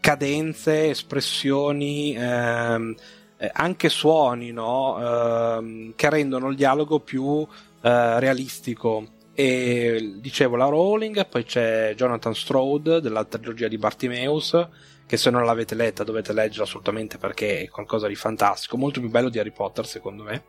[0.00, 2.96] cadenze, espressioni, ehm,
[3.36, 4.98] eh, anche suoni, no?
[4.98, 7.46] Ehm, che rendono il dialogo più
[7.80, 9.06] eh, realistico.
[9.34, 14.68] E dicevo la Rowling, poi c'è Jonathan Strode della trilogia di Bartimeus,
[15.06, 19.10] che se non l'avete letta dovete leggere assolutamente perché è qualcosa di fantastico, molto più
[19.10, 20.46] bello di Harry Potter secondo me.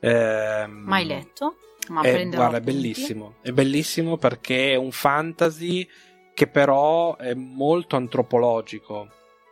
[0.00, 1.56] Ehm, Mai letto?
[1.88, 3.34] Ma è, prenderò guarda, è bellissimo.
[3.42, 5.86] È bellissimo perché è un fantasy
[6.34, 9.08] che però è molto antropologico.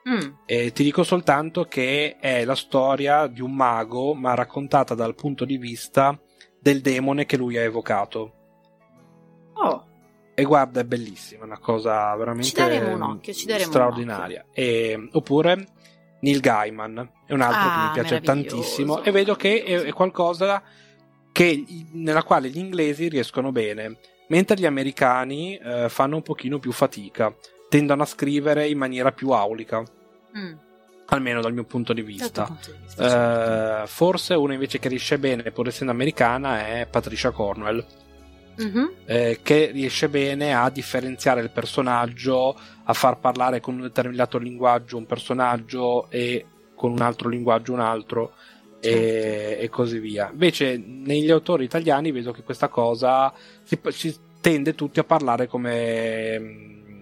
[0.09, 5.14] Mm, E ti dico soltanto che è la storia di un mago, ma raccontata dal
[5.16, 6.16] punto di vista
[6.61, 8.32] del demone che lui ha evocato.
[9.55, 9.84] Oh,
[10.34, 13.70] E guarda, è bellissima, è una cosa veramente Ci daremo un occhio, ci daremo un
[13.72, 14.45] straordinaria.
[14.53, 15.66] E- oppure
[16.20, 18.57] Neil Gaiman è un altro che Ah, mi piace meraviglioso.
[18.57, 20.62] tantissimo e vedo che è, è qualcosa
[21.37, 26.72] che- nella quale gli inglesi riescono bene, mentre gli americani eh, fanno un pochino più
[26.72, 27.30] fatica,
[27.68, 29.82] tendono a scrivere in maniera più aulica,
[30.34, 30.53] mm,
[31.09, 32.45] almeno dal mio punto di vista.
[32.47, 33.82] punto di vista, certo.
[33.82, 37.84] Eh, forse una invece che riesce bene, pur essendo americana, è Patricia Cornwell
[38.57, 44.39] Mhm, eh, che riesce bene a differenziare il personaggio, a far parlare con un determinato
[44.39, 48.32] linguaggio un personaggio e con un altro linguaggio un altro
[48.91, 49.62] Certo.
[49.62, 50.28] e così via.
[50.30, 53.32] Invece negli autori italiani vedo che questa cosa
[53.62, 57.01] si, si tende tutti a parlare come mm,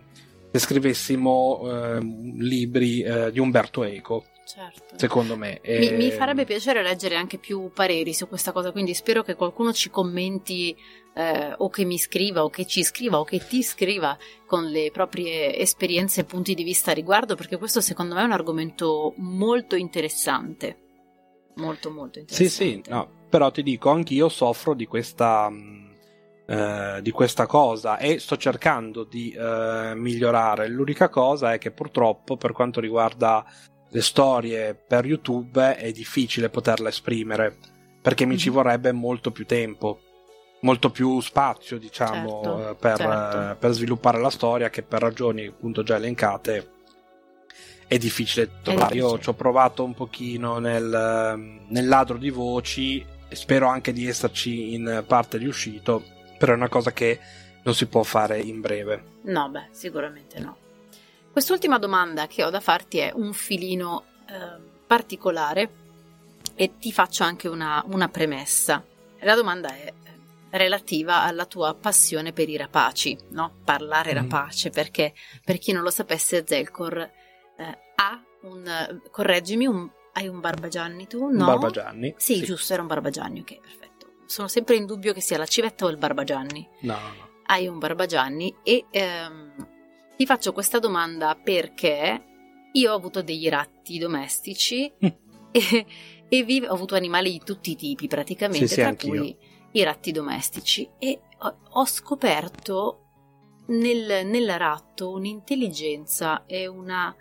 [0.51, 4.97] se scrivessimo ehm, libri eh, di Umberto Eco, certo.
[4.97, 5.61] secondo me.
[5.65, 9.35] Mi, E- mi farebbe piacere leggere anche più pareri su questa cosa, quindi spero che
[9.35, 10.77] qualcuno ci commenti
[11.15, 14.17] eh, o che mi scriva o che ci scriva o che ti scriva
[14.47, 18.25] con le proprie esperienze e punti di vista a riguardo, perché questo secondo me è
[18.25, 20.84] un argomento molto interessante.
[21.55, 22.83] Molto molto Sì, interessante.
[22.85, 25.83] sì, no, però ti dico, anch'io soffro di questa, mh,
[26.47, 30.69] eh, di questa cosa e sto cercando di eh, migliorare.
[30.69, 33.45] L'unica cosa è che purtroppo per quanto riguarda
[33.89, 37.57] le storie per YouTube è difficile poterle esprimere
[38.03, 38.55] perché mi ci Mhm.
[38.55, 40.01] vorrebbe molto più tempo,
[40.63, 43.39] molto più spazio, diciamo, Certo, eh, per, certo.
[43.39, 46.73] eh, per sviluppare la storia che per ragioni appunto già elencate
[47.95, 48.95] è difficile trovare.
[48.97, 54.07] Io ci ho provato un pochino nel, ehm, nel ladro di voci spero anche di
[54.07, 56.03] esserci in parte riuscito,
[56.39, 57.19] però è una cosa che
[57.63, 59.03] non si può fare in breve.
[59.23, 60.57] No, beh, sicuramente no.
[61.33, 65.71] Quest'ultima domanda che ho da farti è un filino eh, particolare
[66.55, 68.85] e ti faccio anche una, una premessa.
[69.21, 69.93] La domanda è eh,
[70.51, 73.51] relativa alla tua passione per i rapaci, no?
[73.65, 74.17] Parlare Mhm.
[74.31, 75.13] rapace, perché
[75.45, 76.99] per chi non lo sapesse Zelcor
[77.57, 79.01] eh, ha un...
[79.11, 81.21] correggimi, un, hai un Barbagianni tu?
[81.27, 81.29] No?
[81.29, 82.15] Un Barbagianni.
[82.17, 84.07] Sì, giusto, era un Barbagianni, ok, perfetto.
[84.27, 87.29] Sono sempre in dubbio che sia la civetta o il Barbagianni No, no, no.
[87.47, 89.55] hai un Barbagianni e ehm,
[90.17, 92.25] ti faccio questa domanda perché
[92.73, 95.09] io ho avuto degli ratti domestici Mm.
[95.53, 95.87] e,
[96.29, 99.11] e vive- ho avuto animali di tutti i tipi praticamente, Sì, sì, tra anch'io.
[99.11, 99.37] cui
[99.73, 103.01] i ratti domestici e ho, ho scoperto
[103.67, 107.15] nel, nel ratto un'intelligenza e una,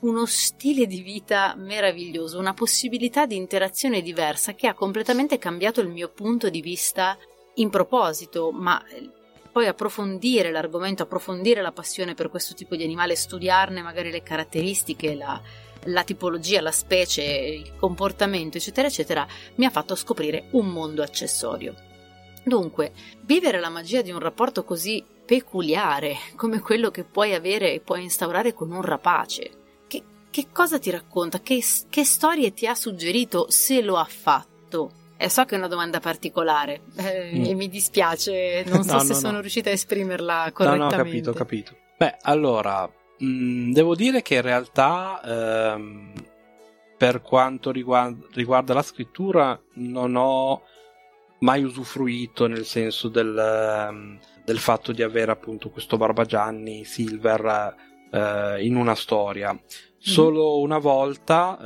[0.00, 5.88] uno stile di vita meraviglioso, una possibilità di interazione diversa che ha completamente cambiato il
[5.88, 7.18] mio punto di vista
[7.54, 9.10] in proposito, ma eh,
[9.50, 15.16] poi approfondire l'argomento, approfondire la passione per questo tipo di animale, studiarne magari le caratteristiche,
[15.16, 15.40] la,
[15.84, 19.26] la tipologia, la specie, il comportamento, eccetera, eccetera,
[19.56, 21.74] mi ha fatto scoprire un mondo accessorio.
[22.44, 22.92] Dunque,
[23.22, 28.02] vivere la magia di un rapporto così peculiare come quello che puoi avere e puoi
[28.02, 29.50] instaurare con un rapace,
[30.42, 31.40] che, cosa ti racconta?
[31.40, 34.92] Che, che storie ti ha suggerito se lo ha fatto?
[35.16, 37.44] Eh, so che è una domanda particolare eh, Mm.
[37.46, 39.40] e mi dispiace, non so No, se no, sono no.
[39.40, 40.94] riuscita a esprimerla No, correttamente.
[40.94, 41.76] no, ho capito, ho capito.
[41.98, 45.20] Beh, allora, mh, devo dire che in realtà,
[45.74, 46.12] ehm,
[46.96, 50.62] per quanto riguarda, riguarda la scrittura, non ho
[51.40, 57.74] mai usufruito nel senso del, ehm, del fatto di avere appunto questo Barbagianni Silver
[58.12, 59.58] eh, in una storia.
[60.00, 61.58] Solo una volta,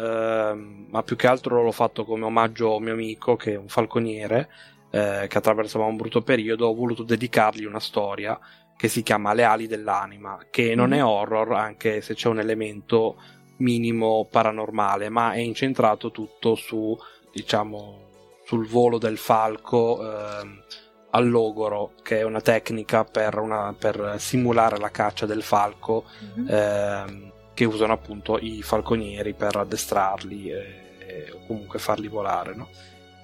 [0.53, 3.57] ehm, ma più che altro l'ho fatto come omaggio a un mio amico che è
[3.57, 4.49] un falconiere
[4.91, 8.39] eh, che attraversava un brutto periodo, ho voluto dedicargli una storia
[8.77, 10.97] che si chiama Le ali dell'anima, che non Mhm.
[10.97, 13.17] è horror, anche se c'è un elemento
[13.59, 16.97] minimo paranormale, ma è incentrato tutto su,
[17.33, 18.01] diciamo,
[18.45, 20.63] sul volo del falco eh,
[21.11, 26.05] al logoro, che è una tecnica per, una, per simulare la caccia del falco
[26.39, 26.49] mm-hmm.
[26.49, 32.55] eh, che usano appunto i falconieri per addestrarli eh, o comunque farli volare.
[32.55, 32.69] No?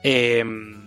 [0.00, 0.86] E, ehm,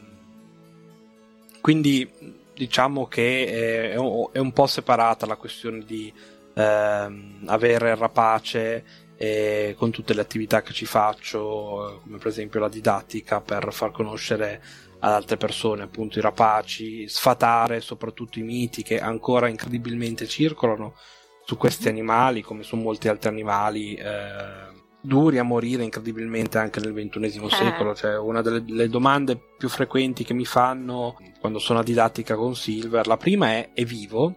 [1.62, 6.14] quindi diciamo che è, è, un po' separata la questione di
[6.54, 8.84] ehm, avere il rapace
[9.18, 13.92] eh, con tutte le attività che ci faccio, come per esempio la didattica per far
[13.92, 14.62] conoscere
[15.00, 20.96] ad altre persone appunto i rapaci, sfatare soprattutto i miti che ancora incredibilmente circolano
[21.44, 21.90] su questi mhm.
[21.90, 24.70] animali come su molti altri animali eh,
[25.02, 27.52] duri a morire incredibilmente anche nel ventunesimo eh.
[27.52, 27.96] secolo.
[27.96, 33.08] Cioè, una delle domande più frequenti che mi fanno quando sono a didattica con Silver,
[33.08, 34.36] la prima è: è vivo?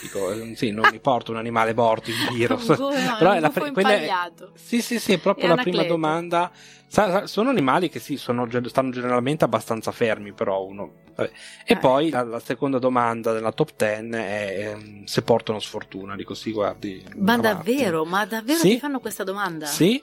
[0.00, 2.58] Dico, eh, sì, non mi porto un animale morto in giro.
[2.66, 2.74] no,
[3.18, 4.10] Però è la pre- quella è,
[4.54, 6.50] sì, sì, sì, è proprio è la prima domanda.
[6.88, 11.00] Sa, sono animali che sì, sono, stanno generalmente abbastanza fermi, però uno.
[11.14, 11.30] Vabbè.
[11.64, 11.76] E eh.
[11.76, 16.16] poi la, la, seconda domanda della top 10 è, ehm, se portano sfortuna.
[16.16, 17.04] Dico sì, guardi.
[17.16, 18.04] Ma davvero?
[18.04, 18.70] Ma davvero sì?
[18.70, 19.66] ti fanno questa domanda?
[19.66, 20.02] Sì.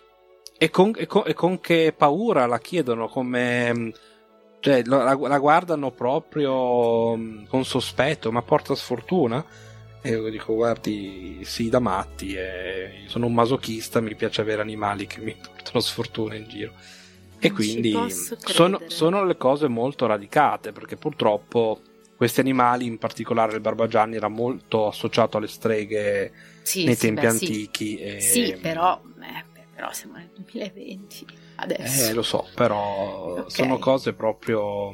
[0.57, 3.93] E con, e, con, e con che paura la chiedono, come
[4.59, 9.43] cioè la, la, guardano proprio mm, con sospetto, ma porta sfortuna?
[10.01, 15.07] E io dico, guardi, sì, da matti, eh, sono un masochista, mi piace avere animali
[15.07, 16.73] che mi portano sfortuna in giro.
[17.39, 21.81] E non quindi sono, sono, le cose molto radicate, perché purtroppo
[22.15, 26.31] questi animali, in particolare il barbagianni, era molto associato alle streghe
[26.63, 27.95] sì, nei sì, tempi beh, antichi.
[27.95, 28.19] Sì, e...
[28.19, 29.43] sì però, eh,
[29.73, 31.25] però siamo nel 2020
[31.61, 32.09] adesso.
[32.09, 33.49] Eh, lo so, però okay.
[33.49, 34.93] sono cose proprio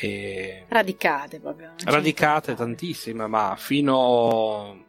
[0.00, 1.74] e radicate proprio.
[1.84, 4.84] Radicate tantissime, ma fino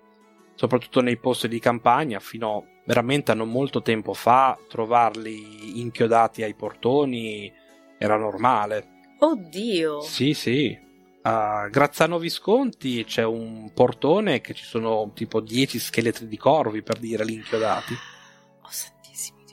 [0.56, 6.56] soprattutto nei posti di campagna, fino veramente a non molto tempo fa, trovarli inchiodati ai
[6.56, 7.52] portoni
[7.98, 8.96] era normale.
[9.20, 10.02] Oddio!
[10.02, 10.86] Sì, sì.
[11.24, 16.98] A Grazzano Visconti c'è un portone che ci sono tipo 10 scheletri di corvi per
[16.98, 17.94] dire lì inchiodati.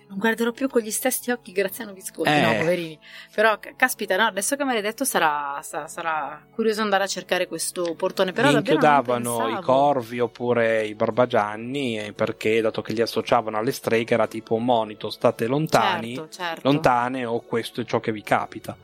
[0.09, 2.41] Non guarderò più con gli stessi occhi Graziano Visconti, eh.
[2.41, 2.99] no, poverini.
[3.35, 7.47] Però, caspita, no, adesso che me l'hai detto sarà, sarà, sarà, curioso andare a cercare
[7.47, 8.33] questo portone.
[8.33, 13.73] Però li inchiodavano i corvi oppure i barbagianni eh, perché, dato che li associavano alle
[13.73, 16.61] streghe, era tipo un monito, state lontani, certo, certo.
[16.69, 18.77] lontane o questo è ciò che vi capita.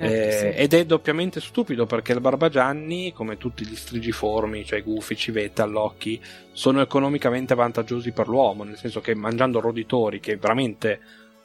[0.00, 0.58] Certo, eh, sì.
[0.58, 6.18] Ed è doppiamente stupido perché il Barbagianni, come tutti gli strigiformi, cioè gufi, civette, allocchi,
[6.52, 11.00] sono economicamente vantaggiosi per l'uomo, nel senso che mangiando roditori, che è veramente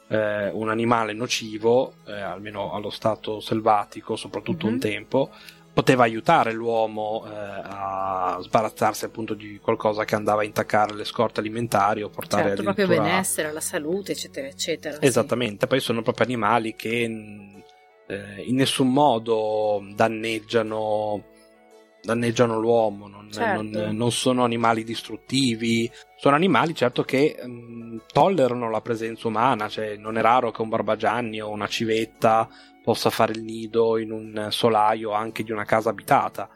[0.08, 4.74] eh, un animale nocivo, eh, almeno allo stato selvatico, soprattutto mm-hmm.
[4.74, 5.30] un tempo,
[5.76, 11.40] poteva aiutare l'uomo eh, a sbarazzarsi appunto di qualcosa che andava a intaccare le scorte
[11.40, 12.86] alimentari o portare certo, addirittura...
[12.86, 15.02] proprio benessere, la salute, eccetera, eccetera.
[15.02, 15.66] Esattamente, sì.
[15.66, 17.55] poi sono proprio animali che
[18.06, 21.24] eh, in nessun modo danneggiano,
[22.02, 23.62] danneggiano l'uomo, non, certo.
[23.62, 29.68] non, non, sono animali distruttivi, sono animali certo che mh, mm, tollerano la presenza umana,
[29.68, 32.48] cioè non è raro che un barbagianni o una civetta
[32.82, 36.48] possa fare il nido in un solaio anche di una casa abitata.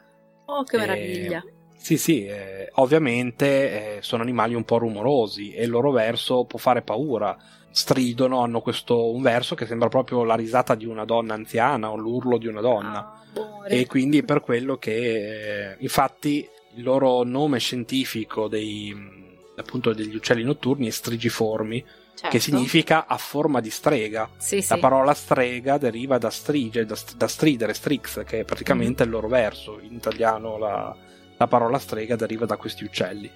[0.45, 1.43] Oh, che meraviglia!
[1.45, 6.45] Eh, sì, sì, eh, ovviamente eh, sono animali un po' rumorosi e il loro verso
[6.45, 7.35] può fare paura
[7.71, 11.95] stridono, hanno questo un verso che sembra proprio la risata di una donna anziana o
[11.95, 13.23] l'urlo di una donna.
[13.33, 18.93] Ah, e quindi è per quello che, eh, infatti, il loro nome scientifico dei,
[19.55, 21.85] appunto degli uccelli notturni è strigiformi.
[22.13, 22.37] Certo.
[22.37, 24.29] Che significa a forma di strega.
[24.37, 24.79] Sì, la sì.
[24.79, 29.05] parola strega deriva da strige, da, da stridere, strix, che è praticamente mm.
[29.07, 29.79] il loro verso.
[29.79, 30.95] In italiano la,
[31.37, 33.31] la parola strega deriva da questi uccelli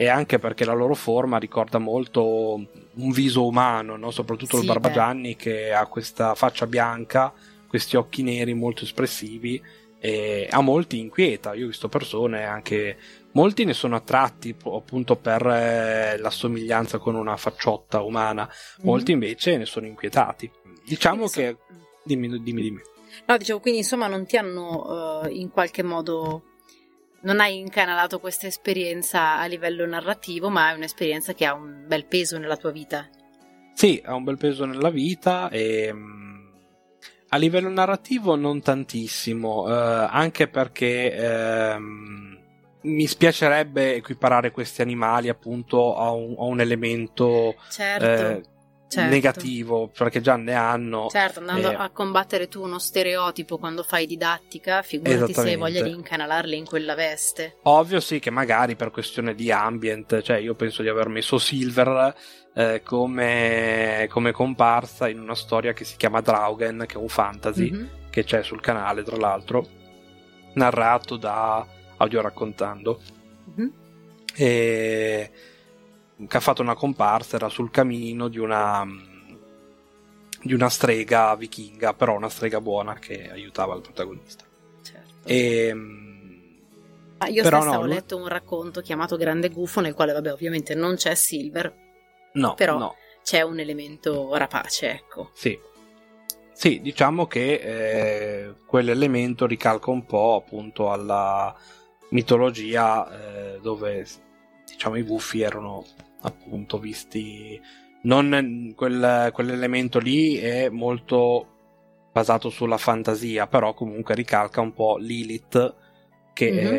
[0.00, 2.54] e anche perché la loro forma ricorda molto
[2.94, 4.12] un viso umano, no?
[4.12, 5.36] soprattutto sì, il Barbagianni beh.
[5.36, 7.32] che ha questa faccia bianca,
[7.66, 9.60] questi occhi neri molto espressivi
[9.98, 11.52] e a molti inquieta.
[11.54, 12.96] Io ho visto persone anche
[13.32, 18.88] molti ne sono attratti appunto per eh, la somiglianza con una facciotta umana, mm-hmm.
[18.88, 20.48] molti invece ne sono inquietati.
[20.84, 21.76] Diciamo quindi che so...
[22.04, 22.80] dimmi, dimmi, dimmi.
[23.26, 26.42] No, dicevo, quindi insomma non ti hanno uh, in qualche modo
[27.20, 32.04] non hai incanalato questa esperienza a livello narrativo, ma è un'esperienza che ha un bel
[32.04, 33.08] peso nella tua vita.
[33.74, 36.46] Sì, ha un bel peso nella vita e mm,
[37.28, 41.76] a livello narrativo non tantissimo, eh, anche perché eh,
[42.80, 48.04] mi spiacerebbe equiparare questi animali appunto a un, a un elemento certo.
[48.04, 48.42] eh,
[48.88, 49.10] certo.
[49.10, 51.08] negativo, perché già ne hanno.
[51.10, 55.82] Certo, andando eh, a combattere tu uno stereotipo quando fai didattica, figurati se hai voglia
[55.82, 57.58] di incanalarli in quella veste.
[57.64, 62.14] Ovvio sì che magari per questione di ambient, cioè io penso di aver messo Silver
[62.54, 67.70] eh, come, come, comparsa in una storia che si chiama Draugen, che è un fantasy,
[67.70, 67.86] mm-hmm.
[68.10, 69.66] che c'è sul canale tra l'altro,
[70.54, 71.64] narrato da
[71.98, 73.00] Audio Raccontando.
[73.50, 73.68] Mm-hmm.
[74.34, 75.30] E
[76.26, 78.84] che ha fatto una comparsa, era sul camino di una,
[80.42, 84.44] di una strega vichinga, però una strega buona che aiutava il protagonista.
[84.82, 85.28] Certo.
[85.28, 85.74] E,
[87.18, 90.32] ah, io però stessa no, ho letto un racconto chiamato Grande Gufo, nel quale, vabbè,
[90.32, 91.72] ovviamente non c'è Silver,
[92.32, 92.94] no, però no.
[93.22, 95.30] c'è un elemento rapace, ecco.
[95.34, 95.66] Sì.
[96.58, 101.54] Sì, diciamo che eh, quell'elemento ricalca un po' appunto alla
[102.08, 104.04] mitologia eh, dove
[104.66, 105.84] diciamo i gufi erano
[106.22, 107.60] appunto visti
[108.02, 111.54] non quel, quell'elemento lì è molto
[112.12, 115.74] basato sulla fantasia però comunque ricalca un po' Lilith
[116.32, 116.74] che mm-hmm.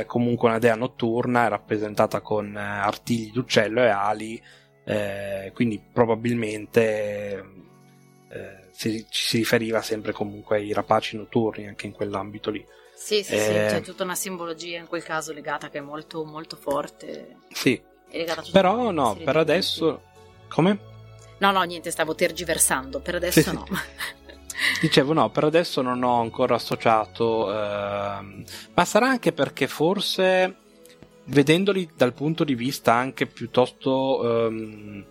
[0.00, 4.42] è comunque una dea notturna è rappresentata con artigli d'uccello e ali
[4.84, 7.44] eh, quindi probabilmente
[8.30, 13.22] eh, si, ci si riferiva sempre comunque ai rapaci notturni anche in quell'ambito lì sì,
[13.22, 16.56] sì, eh, sì, c'è tutta una simbologia in quel caso legata che è molto, molto
[16.56, 17.36] forte.
[17.50, 17.78] Sì,
[18.50, 20.02] però no, per adesso...
[20.48, 20.78] Come?
[21.38, 23.66] No, no, niente, stavo tergiversando, per adesso sì, no.
[24.80, 30.56] Dicevo no, per adesso non ho ancora associato, ehm, ma sarà anche perché forse
[31.24, 35.04] vedendoli dal punto di vista anche piuttosto ehm,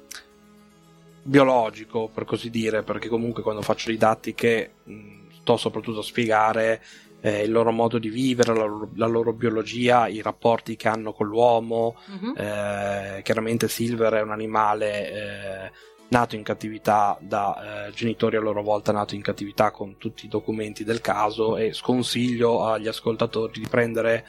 [1.24, 5.12] biologico, per così dire, perché comunque quando faccio didattiche mh,
[5.42, 6.82] sto soprattutto a spiegare
[7.26, 11.14] eh, il loro modo di vivere, la loro, la loro, biologia, i rapporti che hanno
[11.14, 11.96] con l'uomo.
[12.20, 12.34] Uh-huh.
[12.36, 15.72] Eh, chiaramente Silver è un animale eh,
[16.10, 20.28] nato in cattività da eh, genitori a loro volta nato in cattività con tutti i
[20.28, 24.28] documenti del caso e sconsiglio agli ascoltatori di prendere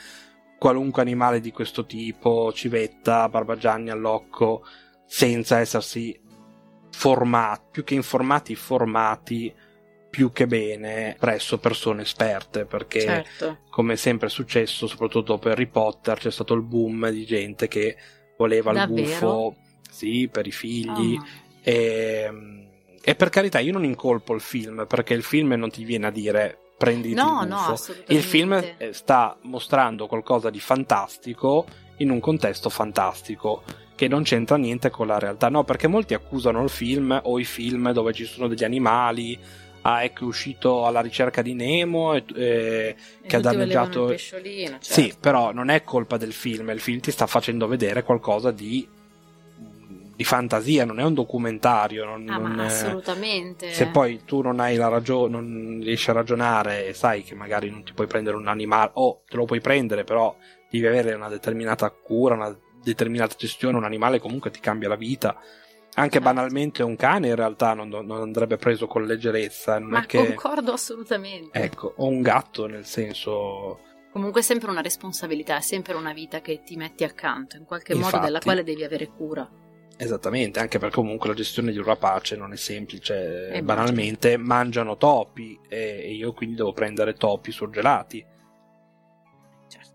[0.56, 4.64] qualunque animale di questo tipo, civetta, barbagianni, allocco,
[5.04, 6.16] senza essersi
[6.92, 9.52] formati, più che informati, formati
[10.14, 13.58] più che bene presso persone esperte perché certo.
[13.68, 17.96] come sempre è successo soprattutto dopo Harry Potter c'è stato il boom di gente che
[18.38, 19.00] voleva Davvero?
[19.00, 19.56] il buffo
[19.90, 21.26] sì, per i figli oh.
[21.62, 22.32] e,
[23.02, 26.10] e, per carità io non incolpo il film perché il film non ti viene a
[26.12, 31.66] dire prendi no, il buffo no, il film sta mostrando qualcosa di fantastico
[31.96, 33.64] in un contesto fantastico
[33.96, 37.44] che non c'entra niente con la realtà no perché molti accusano il film o i
[37.44, 39.36] film dove ci sono degli animali
[39.86, 44.76] ah, ecco è uscito alla ricerca di Nemo e, e, e che ha danneggiato certo.
[44.80, 48.86] sì però non è colpa del film il film ti sta facendo vedere qualcosa di
[50.16, 52.04] di fantasia, non è un documentario.
[52.04, 53.72] Non, ah, non assolutamente.
[53.72, 57.70] Se poi tu non hai la ragione, non riesci a ragionare e sai che magari
[57.70, 60.34] non ti puoi prendere un animale, o te lo puoi prendere, però
[60.70, 65.36] devi avere una determinata cura, una determinata gestione, un animale comunque ti cambia la vita.
[65.96, 69.78] Anche banalmente un cane in realtà non, non andrebbe preso con leggerezza.
[69.78, 70.34] Non Ma è che...
[70.34, 71.58] concordo assolutamente.
[71.58, 73.80] Ecco, o un gatto nel senso...
[74.10, 77.94] Comunque è sempre una responsabilità, è sempre una vita che ti metti accanto, in qualche
[77.94, 79.48] Infatti, modo della quale devi avere cura.
[79.96, 83.48] Esattamente, anche perché comunque la gestione di un rapace non è semplice.
[83.48, 88.24] E banalmente mangiano topi e io quindi devo prendere topi surgelati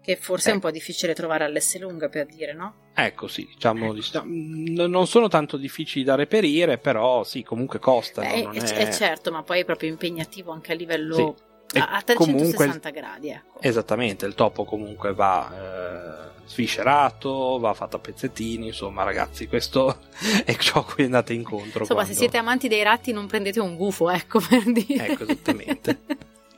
[0.10, 0.52] che forse eh.
[0.53, 2.73] è un po' difficile trovare all'Esselunga per dire, no?
[2.95, 4.23] Ecco, sì, diciamo, ecco.
[4.26, 8.27] non sono tanto difficili da reperire, però sì, comunque costano.
[8.27, 8.88] Beh, è, è...
[8.88, 11.36] è, certo, ma poi è proprio impegnativo anche a livello
[11.68, 11.77] sì.
[11.77, 13.61] a 360 comunque, gradi, ecco.
[13.61, 19.99] Esattamente, il topo comunque va eh, sviscerato, va fatto a pezzettini, insomma, ragazzi, questo
[20.44, 21.81] è ciò a cui andate incontro.
[21.81, 22.14] Insomma, quando...
[22.14, 25.06] se siete amanti dei ratti non prendete un gufo, ecco, per dire.
[25.06, 25.99] Ecco, esattamente.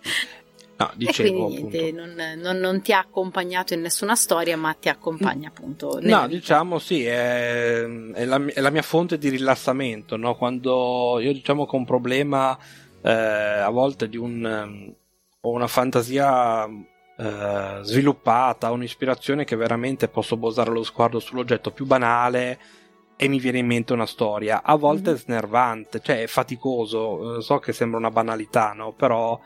[0.82, 5.50] No, dicevo, niente, non, non, non, ti ha accompagnato in nessuna storia, ma ti accompagna
[5.50, 6.00] appunto.
[6.02, 10.18] No, diciamo sì, è, è, la, è, la, mia fonte di rilassamento.
[10.18, 10.36] No?
[10.36, 12.58] Quando io diciamo che ho un problema
[13.02, 14.94] eh, a volte di un,
[15.42, 22.60] ho una fantasia eh, sviluppata, un'ispirazione che veramente posso posare lo sguardo sull'oggetto più banale
[23.16, 24.64] e mi viene in mente una storia.
[24.64, 25.20] A volte mm-hmm.
[25.20, 27.40] è snervante, cioè è faticoso.
[27.42, 28.94] So che sembra una banalità, no?
[28.94, 29.40] Però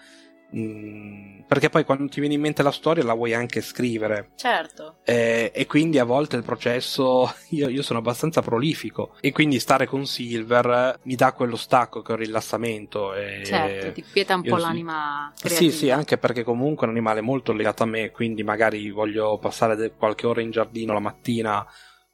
[0.58, 4.32] Mm, perché poi quando ti viene in mente la storia la vuoi anche scrivere.
[4.36, 4.98] Certo.
[5.04, 9.86] Eh, e quindi a volte il processo, io, io, sono abbastanza prolifico e quindi stare
[9.86, 13.14] con Silver mi dà quello stacco che ho rilassamento.
[13.14, 15.72] E certo, ti quieta un po' l'anima creativa.
[15.72, 19.38] Sì, sì, anche perché comunque è un animale molto legato a me, quindi magari voglio
[19.38, 21.66] passare qualche ora in giardino la mattina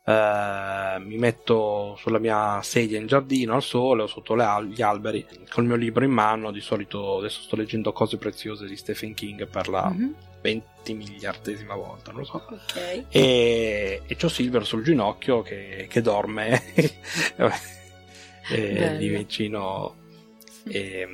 [0.04, 5.26] eh, mi metto sulla mia sedia in giardino al sole o sotto al- gli alberi
[5.50, 6.52] col mio libro in mano.
[6.52, 10.12] Di solito adesso sto leggendo cose preziose di Stephen King per la mm-hmm.
[10.42, 12.44] 20 miliardesima volta, non lo so.
[12.50, 13.06] Okay.
[13.10, 16.64] E, e c'ho Silver sul ginocchio che, che dorme
[18.50, 19.96] lì vicino.
[20.64, 21.08] E,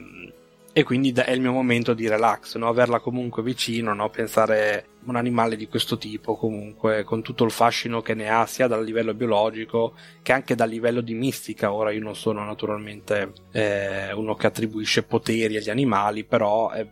[0.77, 2.67] e quindi è il mio momento di relax, no?
[2.67, 4.11] averla comunque vicino, no?
[4.11, 8.67] pensare un animale di questo tipo comunque con tutto il fascino che ne ha sia
[8.67, 14.13] dal livello biologico che anche dal livello di mistica ora io non sono naturalmente eh,
[14.13, 16.85] uno che attribuisce poteri agli animali però è,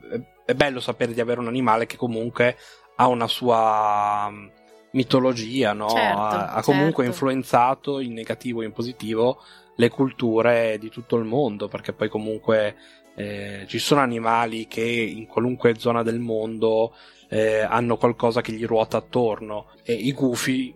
[0.46, 2.58] è, bello sapere di avere un animale che comunque
[2.96, 4.48] ha una sua mm,
[4.94, 5.90] mitologia no?
[5.90, 7.20] certo, ha, ha, comunque certo.
[7.20, 9.44] influenzato in negativo e in positivo
[9.76, 12.76] le culture di tutto il mondo perché poi comunque
[13.16, 16.94] eh, ci sono animali che in qualunque zona del mondo
[17.30, 20.76] eh, hanno qualcosa che gli ruota attorno e i gufi,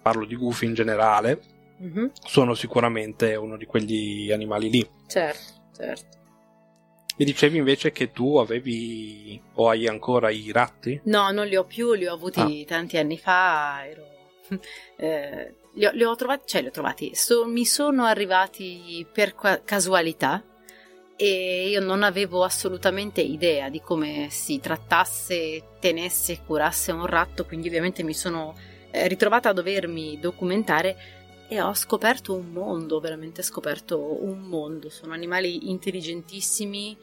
[0.00, 1.40] parlo di gufi in generale,
[1.82, 2.06] mm-hmm.
[2.24, 4.88] sono sicuramente uno di quegli animali lì.
[5.06, 6.22] Certo, certo.
[7.16, 11.00] Mi dicevi invece che tu avevi o hai ancora i ratti?
[11.04, 12.68] No, non li ho più, li ho avuti ah.
[12.68, 14.02] tanti anni fa, ero...
[14.96, 19.34] eh, li, ho, li, ho, trovati, cioè li ho trovati, so, mi sono arrivati per
[19.64, 20.42] casualità
[21.16, 27.44] e io non avevo assolutamente idea di come si trattasse, tenesse e curasse un ratto,
[27.44, 28.54] quindi ovviamente mi sono
[28.90, 30.96] eh, ritrovata a dovermi documentare
[31.46, 34.88] e ho scoperto un mondo, veramente scoperto un mondo.
[34.88, 36.96] Sono animali intelligentissimi,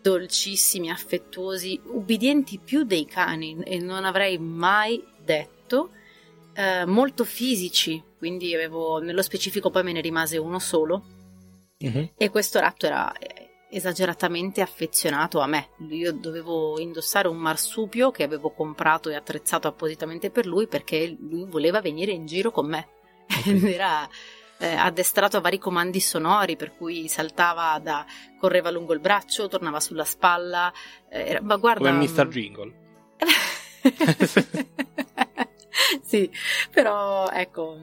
[0.00, 5.90] dolcissimi, affettuosi, ubbidienti più dei cani e non avrei mai detto,
[6.52, 11.02] eh, molto fisici, quindi avevo, nello specifico poi me ne rimase uno solo.
[11.78, 12.10] Uh-huh.
[12.14, 13.10] E questo ratto era
[13.70, 15.70] esageratamente affezionato a me.
[15.88, 21.46] Io dovevo indossare un marsupio che avevo comprato e attrezzato appositamente per lui perché lui
[21.46, 22.88] voleva venire in giro con me.
[23.26, 23.62] Okay.
[23.72, 24.08] Era
[24.58, 28.04] eh, addestrato a vari comandi sonori, per cui saltava da
[28.38, 30.70] correva lungo il braccio, tornava sulla spalla.
[31.08, 31.90] Eh, era, ma guarda.
[31.90, 32.28] Come Mr.
[32.28, 32.74] Jingle.
[36.02, 36.30] sì,
[36.70, 37.78] però ecco.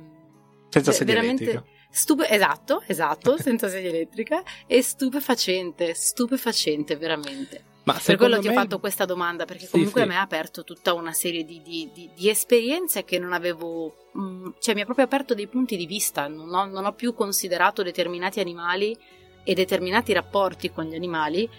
[0.70, 1.76] Senza sedia veramente...
[1.98, 7.64] Stupe- esatto, esatto, senza sedia elettrica e stupefacente, stupefacente veramente.
[7.86, 8.42] Ma per quello me...
[8.42, 10.12] ti ho fatto questa domanda, perché comunque sì, sì.
[10.12, 14.10] a me ha aperto tutta una serie di, di, di, di esperienze che non avevo,
[14.14, 16.94] mh, mm, cioè mi ha proprio aperto dei punti di vista, non ho, non ho
[16.94, 18.96] più considerato determinati animali
[19.44, 21.50] e determinati rapporti con gli animali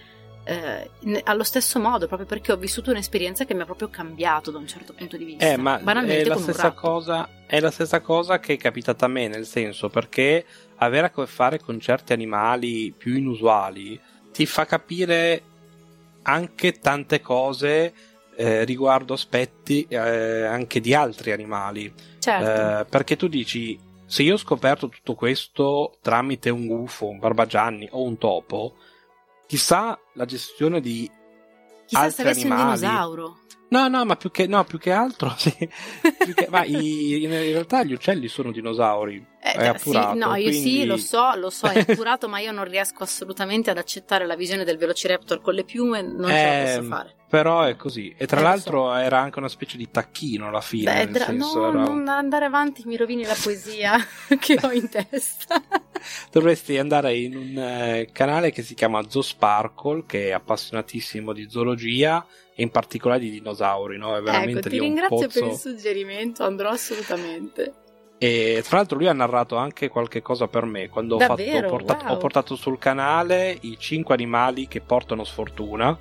[0.49, 4.57] eh, allo stesso modo, proprio perché ho vissuto un'esperienza che mi ha proprio cambiato da
[4.57, 5.47] un certo punto di vista.
[5.47, 9.29] Eh, ma è la, stessa cosa, è la stessa cosa che è capitata a me,
[9.29, 10.47] nel senso perché
[10.77, 14.01] avere a che fare con certi animali più inusuali
[14.33, 15.43] ti fa capire
[16.23, 17.93] anche tante cose
[18.35, 21.93] eh, riguardo aspetti eh, anche di altri animali.
[22.19, 22.81] Certo.
[22.81, 27.89] Eh, perché tu dici, se io ho scoperto tutto questo tramite un gufo, un barbagianni
[27.91, 28.77] o un topo,
[29.49, 31.11] chissà la gestione di
[31.87, 32.63] chissà altri se avessi animali.
[32.69, 33.39] un dinosauro.
[33.71, 35.51] No, no, ma più che, no, più che altro, sì.
[35.59, 39.23] più che, ma i, in realtà gli uccelli sono dinosauri.
[39.43, 40.71] Eh, è appurato, sì, no, io quindi...
[40.71, 44.37] sì, lo so, lo so, è appurato, ma io non riesco assolutamente ad accettare la
[44.37, 47.15] visione del Velociraptor con le piume, non eh, ce la posso fare.
[47.29, 48.15] Però è così.
[48.17, 48.95] E tra Eh, l'altro so.
[48.95, 51.05] era anche una specie di tacchino alla fine.
[51.05, 53.99] Beh, dra- senso, no, era- non andare avanti, mi rovini la poesia
[54.41, 55.63] che ho in testa.
[56.31, 61.49] Dovresti andare in un eh, canale che si chiama Zoo Sparkle, che è appassionatissimo di
[61.51, 64.17] zoologia e in particolare di dinosauri, no?
[64.17, 65.41] È veramente ecco, ti ringrazio pozzo.
[65.41, 67.73] per il suggerimento, andrò assolutamente.
[68.21, 71.61] E tra l'altro lui ha narrato anche qualche cosa per me quando ho, fatto- ho
[71.69, 72.15] portato, Wow.
[72.15, 75.97] ho portato sul canale i 5 animali che portano sfortuna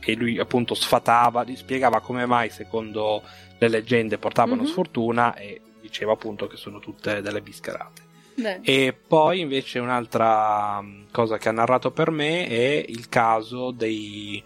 [0.00, 3.22] e lui appunto sfatava, gli spiegava come mai secondo
[3.58, 4.68] le leggende portavano Mhm.
[4.68, 8.01] sfortuna e diceva appunto che sono tutte delle bischerate.
[8.34, 13.70] Beh, E poi invece un'altra mh, cosa che ha narrato per me è il caso
[13.72, 14.42] dei,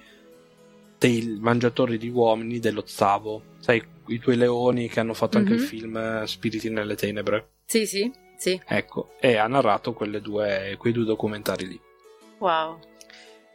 [0.98, 3.42] dei mangiatori di uomini dello Zavo.
[3.58, 5.58] Sai, i due leoni che hanno fatto anche Mhm.
[5.58, 7.48] il film eh, Spiriti nelle tenebre.
[7.64, 8.60] sì, sì, sì.
[8.66, 11.80] Ecco, e ha narrato quelle due, quei due documentari lì.
[12.38, 12.78] Wow.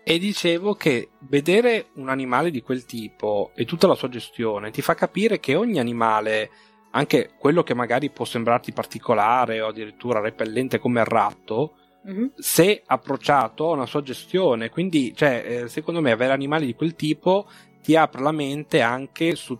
[0.04, 4.82] E dicevo che vedere un animale di quel tipo e tutta la sua gestione ti
[4.82, 6.50] fa capire che ogni animale,
[6.92, 12.32] anche quello che magari può sembrarti particolare o addirittura repellente come il ratto, Mhm.
[12.36, 14.70] se approcciato a una sua gestione.
[14.70, 17.48] Quindi, cioè, eh, secondo me, avere animali di quel tipo
[17.82, 19.58] ti apre la mente anche su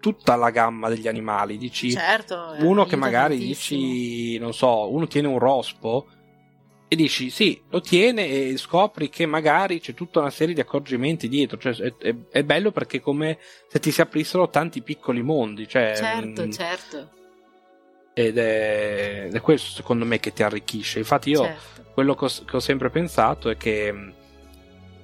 [0.00, 1.56] tutta la gamma degli animali.
[1.58, 2.54] Dici, Certo.
[2.54, 3.80] eh, uno che magari tantissimo.
[3.80, 6.06] dici, non so, uno tiene un rospo
[6.88, 11.28] e dici sì, lo tiene e scopri che magari c'è tutta una serie di accorgimenti
[11.28, 11.58] dietro.
[11.58, 15.66] Cioè, è, è- bello perché è come se ti si aprissero tanti piccoli mondi.
[15.66, 17.10] Cioè, Certo, mm, certo.
[18.14, 21.00] ed è, è, questo secondo me che ti arricchisce.
[21.00, 21.90] Infatti io certo.
[21.92, 24.12] quello che ho, che ho, sempre pensato è che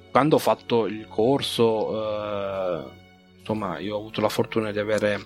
[0.09, 2.83] quando ho fatto il corso, eh,
[3.39, 5.25] insomma, io ho avuto la fortuna di avere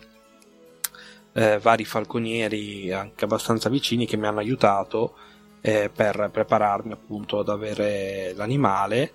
[1.34, 5.16] eh, vari falconieri anche abbastanza vicini che mi hanno aiutato
[5.62, 9.12] eh, per prepararmi appunto ad avere l'animale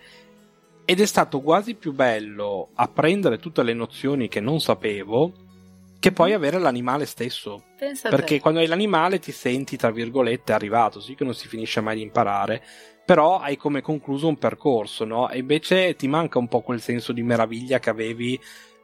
[0.84, 5.32] ed è stato quasi più bello apprendere tutte le nozioni che non sapevo
[6.02, 6.36] che poi mhm.
[6.36, 7.62] avere l'animale stesso.
[7.78, 11.80] Pensa Perché quando hai l'animale ti senti, tra virgolette, arrivato, sì che non si finisce
[11.80, 12.60] mai di imparare,
[13.04, 15.30] però hai come concluso un percorso, no?
[15.30, 18.38] E invece ti manca un po' quel senso di meraviglia che avevi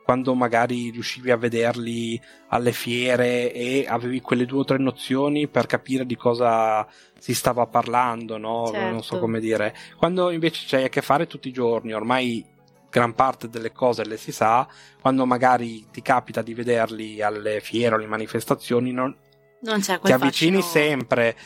[0.09, 2.19] quando magari riuscivi a vederli
[2.49, 6.87] alle fiere e avevi quelle due o tre nozioni per capire di cosa
[7.19, 8.71] si stava parlando, no?
[8.73, 8.89] Certo.
[8.89, 9.19] Non so certo.
[9.19, 9.75] come dire.
[9.99, 12.43] Quando invece c'hai a che fare tutti i giorni, ormai
[12.89, 14.67] gran parte delle cose le si sa,
[14.99, 19.15] quando magari ti capita di vederli alle fiere o alle manifestazioni, non,
[19.61, 21.37] non c'è ti avvicini sempre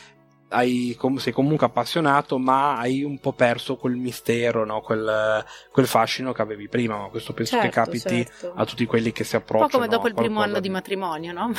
[0.53, 4.81] hai, sei comunque appassionato, ma hai un po' perso quel mistero, no?
[4.81, 6.97] quel, quel, fascino che avevi prima.
[6.99, 8.53] Ma questo penso certo, che capiti certo.
[8.55, 9.65] a tutti quelli che si approcciano.
[9.65, 11.53] Un po' come dopo il primo anno di matrimonio, no?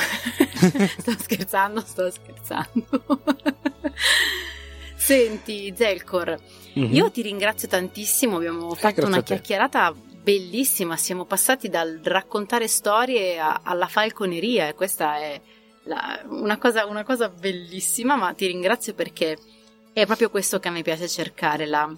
[0.98, 3.22] sto scherzando, sto scherzando.
[4.96, 6.40] Senti, Zelcor,
[6.80, 6.94] mm-hmm.
[6.94, 8.38] io ti ringrazio tantissimo.
[8.38, 10.96] Abbiamo eh, fatto una chiacchierata bellissima.
[10.96, 15.42] Siamo passati dal raccontare storie a, alla falconeria e questa è
[15.84, 19.38] la, una, cosa, una, cosa, bellissima, ma ti ringrazio perché
[19.92, 21.94] è proprio questo che a me piace cercare, la,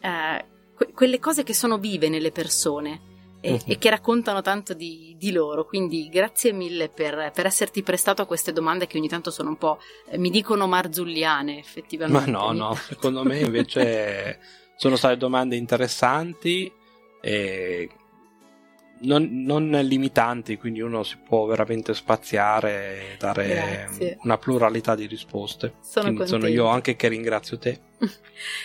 [0.00, 0.44] eh,
[0.74, 3.12] que- quelle cose che sono vive nelle persone.
[3.40, 3.60] E, uh-huh.
[3.66, 5.66] e che raccontano tanto di, di, loro.
[5.66, 9.58] Quindi grazie mille per, per, esserti prestato a queste domande che ogni tanto sono un
[9.58, 12.30] po', eh, mi dicono marzulliane effettivamente.
[12.30, 14.38] Ma no, no, secondo me invece
[14.76, 16.72] sono state domande interessanti
[17.20, 17.90] e
[19.00, 24.18] non, non, limitanti, quindi uno si può veramente spaziare e dare Grazie.
[24.22, 25.74] una pluralità di risposte.
[25.80, 27.80] Sono, sono io anche che ringrazio te.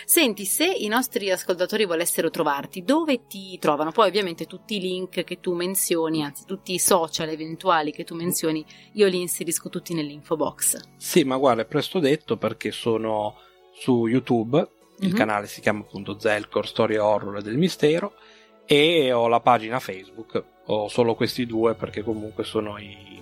[0.04, 3.92] Senti, se i nostri ascoltatori volessero trovarti, dove ti trovano?
[3.92, 8.14] Poi ovviamente tutti i link che tu menzioni, anzi tutti i social eventuali che tu
[8.14, 10.80] menzioni, io li inserisco tutti nell'info box.
[10.96, 13.36] Sì, ma guarda, è presto detto perché sono
[13.74, 14.58] su YouTube,
[15.00, 15.16] il mm-hmm.
[15.16, 18.14] canale si chiama appunto Zelcor Storia Horror del Mistero
[18.72, 20.44] e ho la pagina Facebook.
[20.66, 23.20] Ho solo questi due perché comunque sono i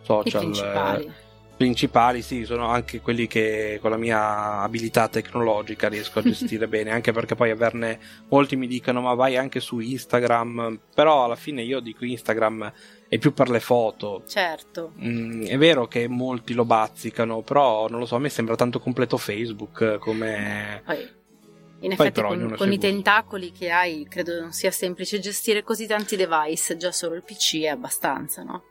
[0.00, 1.04] social I principali.
[1.04, 1.10] Eh,
[1.54, 6.92] principali, sì, sono anche quelli che con la mia abilità tecnologica riesco a gestire bene,
[6.92, 7.98] anche perché poi averne
[8.28, 12.72] molti mi dicono ma vai anche su Instagram, però alla fine io dico Instagram
[13.06, 14.22] è più per le foto.
[14.26, 14.92] Certo.
[14.98, 18.80] Mm, è vero che molti lo bazzicano, però non lo so, a me sembra tanto
[18.80, 20.80] completo Facebook come...
[20.86, 21.24] Poi
[21.80, 26.16] in effetti con, con i tentacoli che hai credo non sia semplice gestire così tanti
[26.16, 28.62] device, già solo il PC è abbastanza, no?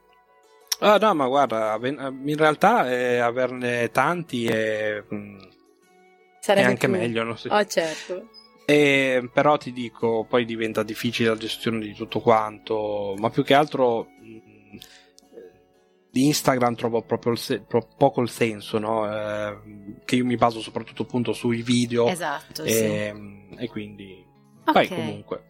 [0.80, 5.40] Ah no, ma guarda, in realtà eh, averne tanti è, mm,
[6.45, 6.98] è anche più...
[6.98, 7.23] meglio.
[7.23, 7.36] No?
[7.36, 7.48] Sì.
[7.49, 8.30] Oh, certo.
[8.65, 13.53] E, però ti dico, poi diventa difficile la gestione di tutto quanto, ma più che
[13.53, 14.07] altro
[16.15, 19.05] di Instagram trovo proprio il se- pro- poco il senso, no?
[19.05, 22.07] eh, che io mi baso soprattutto appunto sui video.
[22.07, 23.55] Esatto, e, sì.
[23.57, 24.25] e quindi...
[24.63, 24.87] Okay.
[24.87, 25.43] Poi comunque,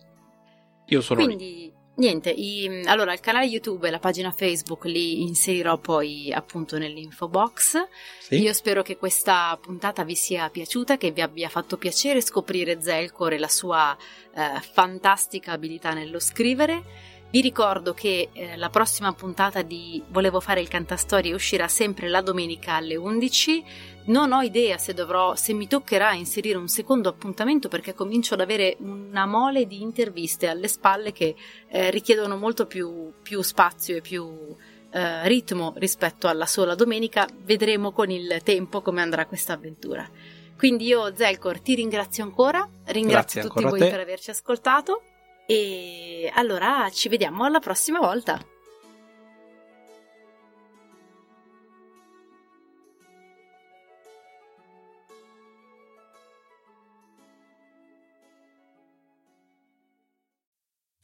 [0.87, 1.45] io sono quindi...
[1.45, 1.73] Lì.
[1.97, 7.29] Niente, i, allora il canale YouTube e la pagina Facebook li inserirò poi appunto nell'info
[7.29, 7.87] box.
[8.19, 8.41] Sì.
[8.41, 13.33] Io spero che questa puntata vi sia piaciuta, che vi abbia fatto piacere scoprire Zelcor
[13.33, 17.13] e la sua eh, fantastica abilità nello scrivere.
[17.35, 22.21] Vi ricordo che eh, la prossima puntata di Volevo fare il cantastorie uscirà sempre la
[22.21, 23.63] domenica alle 11.
[24.05, 28.39] Non ho idea se dovrò, se mi toccherà inserire un secondo appuntamento perché comincio ad
[28.39, 31.35] avere una mole di interviste alle spalle che
[31.67, 34.55] eh, richiedono molto più, più, spazio e più
[34.91, 37.27] eh, ritmo rispetto alla sola domenica.
[37.43, 40.09] Vedremo con il tempo come andrà questa avventura.
[40.57, 45.01] Quindi io, Zelcor, ti ringrazio ancora, ringrazio Grazie tutti voi per averci ascoltato
[45.45, 48.39] e allora ci vediamo alla prossima volta.